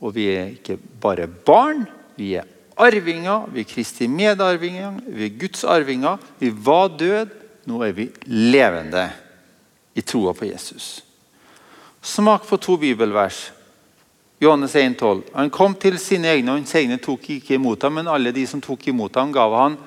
Og 0.05 0.13
vi 0.17 0.29
er 0.35 0.53
ikke 0.53 0.77
bare 1.01 1.27
barn, 1.27 1.87
vi 2.19 2.35
er 2.37 2.49
arvinger, 2.77 3.49
vi 3.55 3.63
er 3.63 3.69
Kristi 3.71 4.09
medarvinger, 4.11 5.01
vi 5.07 5.29
er 5.31 5.41
Guds 5.41 5.65
arvinger. 5.65 6.21
Vi 6.39 6.51
var 6.53 6.93
døde, 6.99 7.31
nå 7.65 7.81
er 7.87 7.95
vi 7.97 8.09
levende 8.29 9.09
i 9.95 10.03
troa 10.05 10.35
på 10.37 10.49
Jesus. 10.51 10.99
Smak 12.05 12.45
på 12.45 12.59
to 12.61 12.77
bibelvers. 12.77 13.47
Johannes 14.43 14.75
1,12. 14.77 15.23
Han 15.33 15.51
kom 15.51 15.75
til 15.81 15.97
sine 16.03 16.29
egne, 16.35 16.53
og 16.53 16.61
hans 16.61 16.75
egne 16.77 16.99
tok 17.01 17.31
ikke 17.39 17.57
imot 17.57 17.87
ham, 17.87 17.97
men 17.97 18.11
alle 18.11 18.35
de 18.35 18.45
som 18.51 18.61
tok 18.61 18.91
imot 18.91 19.17
ham, 19.17 19.33
gav 19.33 19.55
han 19.57 19.79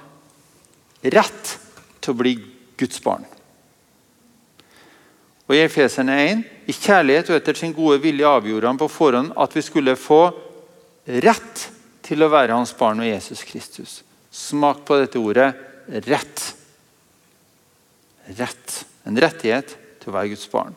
rett 1.04 1.58
til 2.02 2.14
å 2.14 2.18
bli 2.18 2.36
Guds 2.78 3.02
barn. 3.04 3.26
Og 5.48 5.56
I 5.56 5.64
Efeserne 5.64 6.18
1.: 6.26 6.44
I 6.68 6.74
kjærlighet 6.76 7.30
og 7.32 7.38
etter 7.40 7.56
sin 7.56 7.74
gode 7.76 8.02
vilje 8.04 8.28
avgjorde 8.28 8.68
han 8.68 8.80
på 8.80 8.90
forhånd 8.92 9.32
at 9.40 9.56
vi 9.56 9.64
skulle 9.64 9.96
få 9.96 10.22
rett 11.08 11.68
til 12.04 12.24
å 12.24 12.32
være 12.32 12.56
hans 12.56 12.74
barn 12.76 13.00
og 13.04 13.08
Jesus 13.08 13.44
Kristus. 13.48 14.02
Smak 14.32 14.84
på 14.88 14.98
dette 15.00 15.20
ordet 15.20 15.54
rett. 16.08 16.44
Rett. 18.38 18.84
En 19.08 19.20
rettighet 19.20 19.78
til 20.02 20.12
å 20.12 20.18
være 20.18 20.34
Guds 20.34 20.50
barn. 20.52 20.76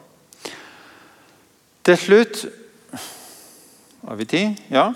Til 1.82 1.98
slutt 1.98 2.46
Har 4.00 4.16
vi 4.16 4.24
tid? 4.24 4.60
Ja? 4.72 4.86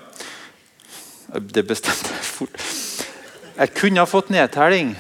Det 1.28 1.62
bestemte 1.68 2.08
jeg 2.08 2.24
fort. 2.24 2.62
Jeg 3.54 3.72
kunne 3.76 4.00
ha 4.00 4.08
fått 4.08 4.30
nedtelling, 4.32 4.94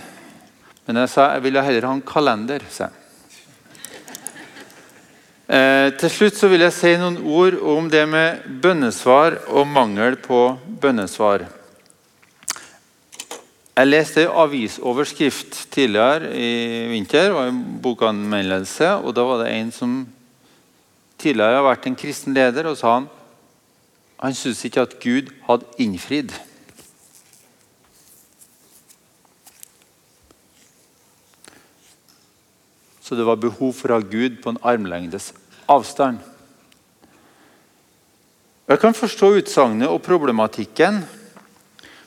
men 0.86 1.00
jeg 1.02 1.10
sa 1.12 1.32
jeg 1.32 1.44
ville 1.46 1.64
heller 1.64 1.88
ha 1.88 1.94
en 1.96 2.04
kalender. 2.04 2.64
sa 2.70 2.88
jeg. 2.88 3.00
Eh, 5.44 5.90
til 6.00 6.08
slutt 6.08 6.38
så 6.38 6.48
vil 6.48 6.64
jeg 6.64 6.72
si 6.72 6.94
noen 6.96 7.18
ord 7.20 7.58
om 7.60 7.90
det 7.92 8.06
med 8.08 8.46
bønnesvar 8.64 9.36
og 9.52 9.68
mangel 9.68 10.16
på 10.16 10.56
bønnesvar. 10.80 11.44
Jeg 13.74 13.90
leste 13.90 14.22
en 14.22 14.36
avisoverskrift 14.44 15.64
tidligere 15.74 16.30
i 16.30 16.86
vinter, 16.92 17.32
og 17.34 17.48
en 17.48 17.60
bokanmeldelse. 17.82 18.88
og 19.02 19.16
Da 19.16 19.24
var 19.26 19.42
det 19.42 19.52
en 19.52 19.72
som 19.72 20.06
tidligere 21.18 21.58
har 21.58 21.66
vært 21.66 21.86
en 21.86 21.96
kristen 21.96 22.34
leder, 22.34 22.70
og 22.70 22.78
sa 22.78 22.94
han 22.94 23.08
han 24.24 24.32
syntes 24.32 24.64
ikke 24.64 24.80
at 24.80 24.94
Gud 25.02 25.32
hadde 25.48 25.66
innfridd. 25.82 26.30
Så 33.04 33.18
det 33.18 33.26
var 33.28 33.36
behov 33.36 33.74
for 33.76 33.92
å 33.92 33.98
ha 33.98 34.06
Gud 34.08 34.38
på 34.40 34.54
en 34.54 34.62
armlengdes 34.64 35.34
avstand. 35.68 36.22
Jeg 38.64 38.80
kan 38.80 38.96
forstå 38.96 39.28
utsagnet 39.42 39.92
og 39.92 40.00
problematikken, 40.06 41.02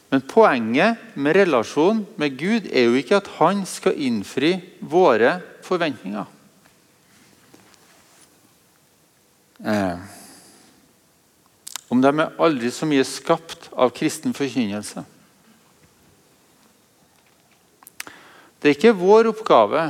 men 0.09 0.23
poenget 0.25 0.97
med 1.13 1.37
relasjon 1.37 1.99
med 2.17 2.39
Gud 2.39 2.65
er 2.71 2.87
jo 2.87 2.97
ikke 2.97 3.19
at 3.19 3.29
han 3.37 3.61
skal 3.69 3.99
innfri 4.07 4.55
våre 4.81 5.35
forventninger. 5.67 6.25
Eh. 9.61 10.01
Om 11.93 12.01
de 12.01 12.09
er 12.09 12.41
aldri 12.41 12.73
så 12.73 12.89
mye 12.89 13.05
skapt 13.05 13.69
av 13.77 13.93
kristen 13.93 14.33
forkynnelse. 14.33 15.05
Det 18.57 18.71
er 18.71 18.75
ikke 18.79 18.97
vår 18.97 19.29
oppgave 19.35 19.85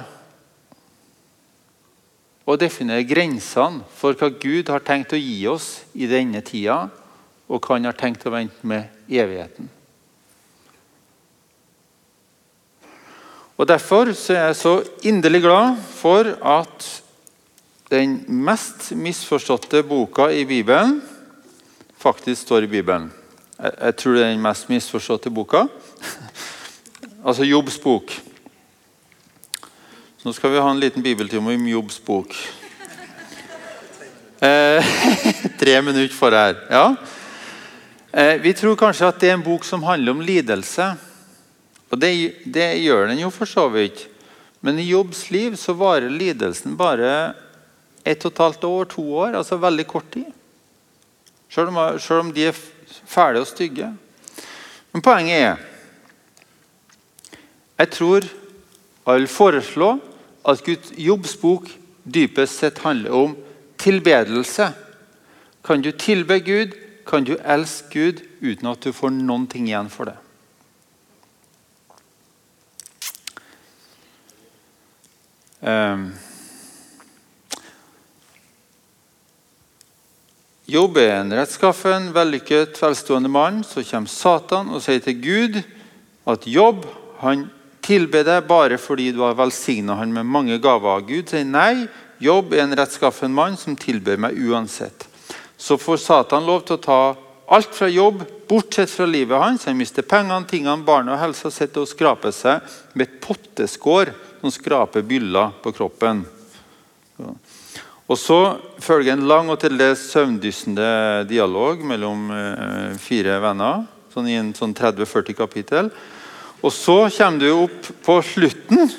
å 2.47 2.55
definere 2.55 3.03
grensene 3.03 3.83
for 3.97 4.15
hva 4.15 4.29
Gud 4.31 4.69
har 4.71 4.83
tenkt 4.87 5.11
å 5.11 5.19
gi 5.19 5.41
oss 5.51 5.81
i 5.93 6.07
denne 6.07 6.39
tida, 6.47 6.85
og 7.47 7.59
hva 7.59 7.75
han 7.75 7.87
har 7.89 7.97
tenkt 7.97 8.23
å 8.27 8.31
vente 8.31 8.67
med 8.67 8.87
evigheten. 9.11 9.67
Og 13.57 13.67
Derfor 13.67 14.11
er 14.13 14.47
jeg 14.47 14.55
så 14.59 14.73
inderlig 15.09 15.41
glad 15.43 15.79
for 15.97 16.29
at 16.45 16.87
den 17.89 18.19
mest 18.45 18.91
misforståtte 18.93 19.81
boka 19.87 20.27
i 20.31 20.43
Bibelen 20.45 20.99
faktisk 21.97 22.41
står 22.45 22.67
i 22.67 22.71
Bibelen. 22.71 23.09
Jeg, 23.57 23.73
jeg 23.81 23.95
tror 23.97 24.13
det 24.13 24.23
er 24.23 24.33
den 24.35 24.43
mest 24.43 24.69
misforståtte 24.69 25.33
boka. 25.33 25.65
altså 27.27 27.47
Jobbs 27.47 27.79
bok. 27.81 28.13
Nå 30.27 30.33
skal 30.33 30.51
vi 30.51 30.59
ha 30.59 30.71
en 30.71 30.79
liten 30.79 31.03
bibeltime 31.03 31.53
om 31.55 31.67
Jobbs 31.67 32.01
bok. 32.03 32.33
Eh, 34.39 34.85
tre 35.59 35.81
minutter 35.81 36.15
for 36.15 36.35
her. 36.35 36.57
Ja. 36.69 36.95
Eh, 38.11 38.33
vi 38.43 38.51
tror 38.53 38.75
kanskje 38.75 39.07
at 39.07 39.21
det 39.21 39.29
er 39.29 39.37
en 39.37 39.45
bok 39.45 39.63
som 39.63 39.85
handler 39.87 40.11
om 40.11 40.19
lidelse. 40.27 40.87
Og 41.87 42.01
det, 42.01 42.09
det 42.43 42.65
gjør 42.81 43.07
den 43.07 43.21
jo 43.21 43.29
for 43.31 43.47
så 43.47 43.69
vidt. 43.71 44.01
Men 44.59 44.81
i 44.83 44.89
Jobbs 44.89 45.29
liv 45.31 45.55
så 45.55 45.77
varer 45.79 46.11
lidelsen 46.11 46.75
bare 46.75 47.13
ett 48.03 48.27
og 48.27 48.33
et 48.33 48.43
halvt 48.43 48.67
år, 48.67 48.91
to 48.97 49.05
år. 49.21 49.37
Altså 49.39 49.61
veldig 49.63 49.87
kort 49.87 50.11
tid. 50.11 50.27
Selv 51.47 51.71
om, 51.71 51.79
selv 52.03 52.25
om 52.25 52.33
de 52.35 52.49
er 52.49 52.59
fæle 53.07 53.45
og 53.45 53.47
stygge. 53.47 53.93
Men 54.91 55.07
poenget 55.07 55.39
er 55.39 55.55
Jeg 57.77 57.91
tror 57.95 58.27
jeg 59.07 59.21
vil 59.21 59.27
foreslå 59.31 59.91
at 60.47 60.63
Guds 60.63 60.93
Jobbs 60.97 61.35
bok 61.41 61.67
dypest 62.03 62.61
sett 62.61 62.79
handler 62.85 63.11
om 63.11 63.35
tilbedelse. 63.77 64.71
Kan 65.63 65.81
du 65.81 65.91
tilbe 65.91 66.39
Gud, 66.39 66.77
kan 67.07 67.23
du 67.23 67.35
elske 67.35 67.91
Gud 67.91 68.23
uten 68.41 68.71
at 68.71 68.83
du 68.83 68.93
får 68.95 69.11
noen 69.15 69.47
ting 69.51 69.67
igjen 69.67 69.91
for 69.91 70.11
det. 70.11 70.15
Um. 75.57 76.13
Jobb 80.67 80.97
er 80.99 81.13
en 81.21 81.31
rettskaffen, 81.31 82.09
vellykket, 82.15 82.75
velstående 82.81 83.31
mann. 83.31 83.61
Så 83.63 83.85
kommer 83.87 84.11
Satan 84.11 84.67
og 84.69 84.83
sier 84.83 84.99
til 85.03 85.21
Gud 85.23 85.61
at 86.27 86.47
Jobb 86.47 86.83
han 87.21 87.47
tilbe 87.87 88.23
deg 88.27 88.47
bare 88.49 88.77
fordi 88.81 89.11
du 89.15 89.21
har 89.23 89.37
velsigna 89.37 89.95
han 89.99 90.13
med 90.13 90.27
mange 90.27 90.59
gaver. 90.63 91.05
Gud 91.07 91.31
sier 91.31 91.47
nei. 91.47 91.87
Jobb 92.19 92.55
er 92.55 92.65
en 92.65 92.75
rettskaffen 92.75 93.33
mann 93.33 93.55
som 93.59 93.77
tilber 93.77 94.17
meg 94.19 94.37
uansett. 94.37 95.05
Så 95.57 95.77
får 95.77 96.01
Satan 96.01 96.45
lov 96.45 96.65
til 96.65 96.77
å 96.77 96.83
ta 96.83 97.01
alt 97.47 97.75
fra 97.75 97.87
jobb, 97.87 98.23
bortsett 98.49 98.91
fra 98.91 99.05
livet 99.07 99.39
hans. 99.39 99.67
Han 99.69 99.77
mister 99.77 100.05
pengene, 100.05 100.45
tingene, 100.49 100.83
barna 100.85 101.15
og 101.15 101.21
helsa, 101.21 101.51
sitter 101.53 101.85
og 101.85 101.91
skraper 101.91 102.33
seg 102.35 102.65
med 102.93 103.07
et 103.07 103.19
potteskår 103.23 104.11
som 104.41 104.53
skraper 104.53 105.05
byller 105.07 105.55
på 105.63 105.73
kroppen. 105.77 106.25
Og 108.07 108.17
Så 108.17 108.39
følger 108.79 109.13
en 109.13 109.27
lang 109.27 109.49
og 109.51 109.59
til 109.59 109.77
dels 109.79 110.05
søvndyssende 110.11 111.25
dialog 111.27 111.81
mellom 111.83 112.29
eh, 112.31 112.93
fire 113.01 113.39
venner. 113.43 113.83
Sånn 114.13 114.29
I 114.31 114.37
en 114.39 114.53
sånn 114.55 114.75
30-40 114.77 115.35
kapittel. 115.37 115.91
Og 116.61 116.73
så 116.73 117.09
kommer 117.13 117.39
du 117.39 117.51
opp 117.53 117.89
på 118.05 118.15
slutten. 118.25 118.89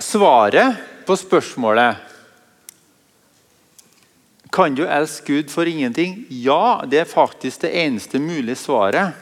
Svaret 0.00 0.78
på 1.06 1.16
spørsmålet 1.18 2.06
Kan 4.50 4.74
du 4.74 4.82
elske 4.82 5.26
Gud 5.30 5.50
for 5.50 5.66
ingenting? 5.66 6.24
Ja, 6.28 6.82
det 6.82 7.04
er 7.04 7.10
faktisk 7.10 7.62
det 7.62 7.70
eneste 7.84 8.18
mulige 8.18 8.58
svaret. 8.58 9.14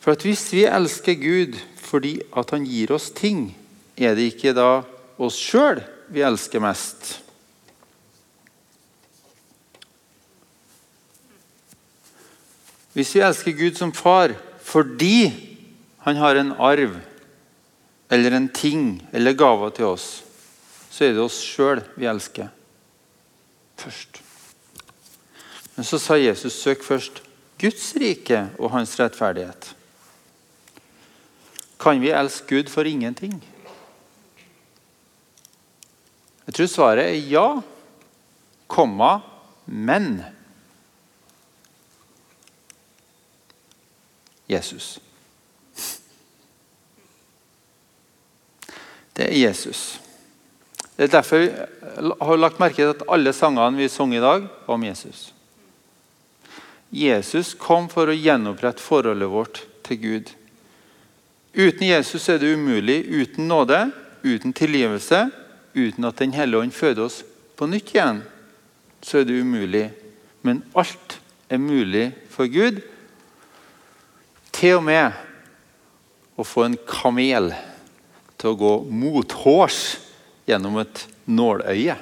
For 0.00 0.12
at 0.12 0.22
Hvis 0.22 0.52
vi 0.52 0.64
elsker 0.68 1.14
Gud 1.16 1.56
fordi 1.84 2.18
at 2.36 2.50
han 2.50 2.64
gir 2.64 2.92
oss 2.92 3.10
ting, 3.10 3.54
er 3.96 4.16
det 4.16 4.34
ikke 4.34 4.52
da 4.56 4.82
oss 5.16 5.36
sjøl 5.38 5.80
vi 6.12 6.24
elsker 6.26 6.60
mest? 6.60 7.23
Hvis 12.94 13.14
vi 13.14 13.22
elsker 13.26 13.56
Gud 13.58 13.78
som 13.78 13.92
far 13.94 14.36
fordi 14.64 15.28
han 16.06 16.16
har 16.16 16.38
en 16.38 16.52
arv 16.62 16.96
eller 18.12 18.36
en 18.36 18.48
ting 18.48 19.02
eller 19.12 19.36
gaver 19.36 19.74
til 19.74 19.90
oss, 19.90 20.22
så 20.90 21.04
er 21.04 21.16
det 21.16 21.24
oss 21.24 21.40
sjøl 21.42 21.82
vi 21.98 22.06
elsker 22.06 22.52
først. 23.80 24.20
Men 25.74 25.86
så 25.88 25.98
sa 25.98 26.16
Jesus 26.20 26.54
søk 26.54 26.84
først 26.86 27.22
Guds 27.58 27.94
rike 27.98 28.44
og 28.58 28.70
hans 28.74 28.94
rettferdighet. 29.00 29.72
Kan 31.80 32.00
vi 32.00 32.14
elske 32.14 32.46
Gud 32.48 32.70
for 32.70 32.86
ingenting? 32.86 33.34
Jeg 36.46 36.54
tror 36.54 36.70
svaret 36.70 37.08
er 37.08 37.26
ja, 37.32 37.48
komma, 38.68 39.18
men 39.66 40.20
Jesus. 44.50 44.98
Det 49.14 49.28
er 49.28 49.36
Jesus. 49.38 50.00
Det 50.96 51.06
er 51.06 51.12
derfor 51.14 51.38
vi 51.38 51.50
har 52.20 52.38
lagt 52.38 52.60
merke 52.62 52.82
til 52.82 52.92
at 52.92 53.06
alle 53.10 53.32
sangene 53.34 53.78
vi 53.78 53.88
sang 53.90 54.14
i 54.14 54.22
dag, 54.22 54.46
var 54.66 54.74
om 54.74 54.84
Jesus. 54.84 55.32
Jesus 56.94 57.54
kom 57.58 57.88
for 57.90 58.10
å 58.10 58.14
gjenopprette 58.14 58.82
forholdet 58.82 59.30
vårt 59.30 59.62
til 59.86 59.98
Gud. 60.02 60.30
Uten 61.54 61.86
Jesus 61.88 62.28
er 62.30 62.38
det 62.38 62.52
umulig. 62.54 63.02
Uten 63.10 63.48
nåde, 63.50 63.88
uten 64.22 64.54
tilgivelse, 64.54 65.28
uten 65.74 66.04
at 66.04 66.18
Den 66.18 66.32
hellige 66.34 66.60
ånd 66.60 66.74
føder 66.74 67.06
oss 67.06 67.22
på 67.56 67.66
nytt 67.66 67.94
igjen, 67.94 68.22
så 69.02 69.20
er 69.20 69.28
det 69.28 69.40
umulig. 69.42 69.88
Men 70.42 70.62
alt 70.74 71.18
er 71.50 71.58
mulig 71.58 72.12
for 72.30 72.46
Gud. 72.46 72.82
Til 74.64 74.78
og 74.78 74.86
med 74.86 75.12
å 76.40 76.44
få 76.48 76.62
en 76.64 76.76
kamel 76.88 77.50
til 78.40 78.54
å 78.54 78.56
gå 78.56 78.70
mothårs 78.88 79.80
gjennom 80.48 80.78
et 80.80 81.02
nåløye. 81.28 81.98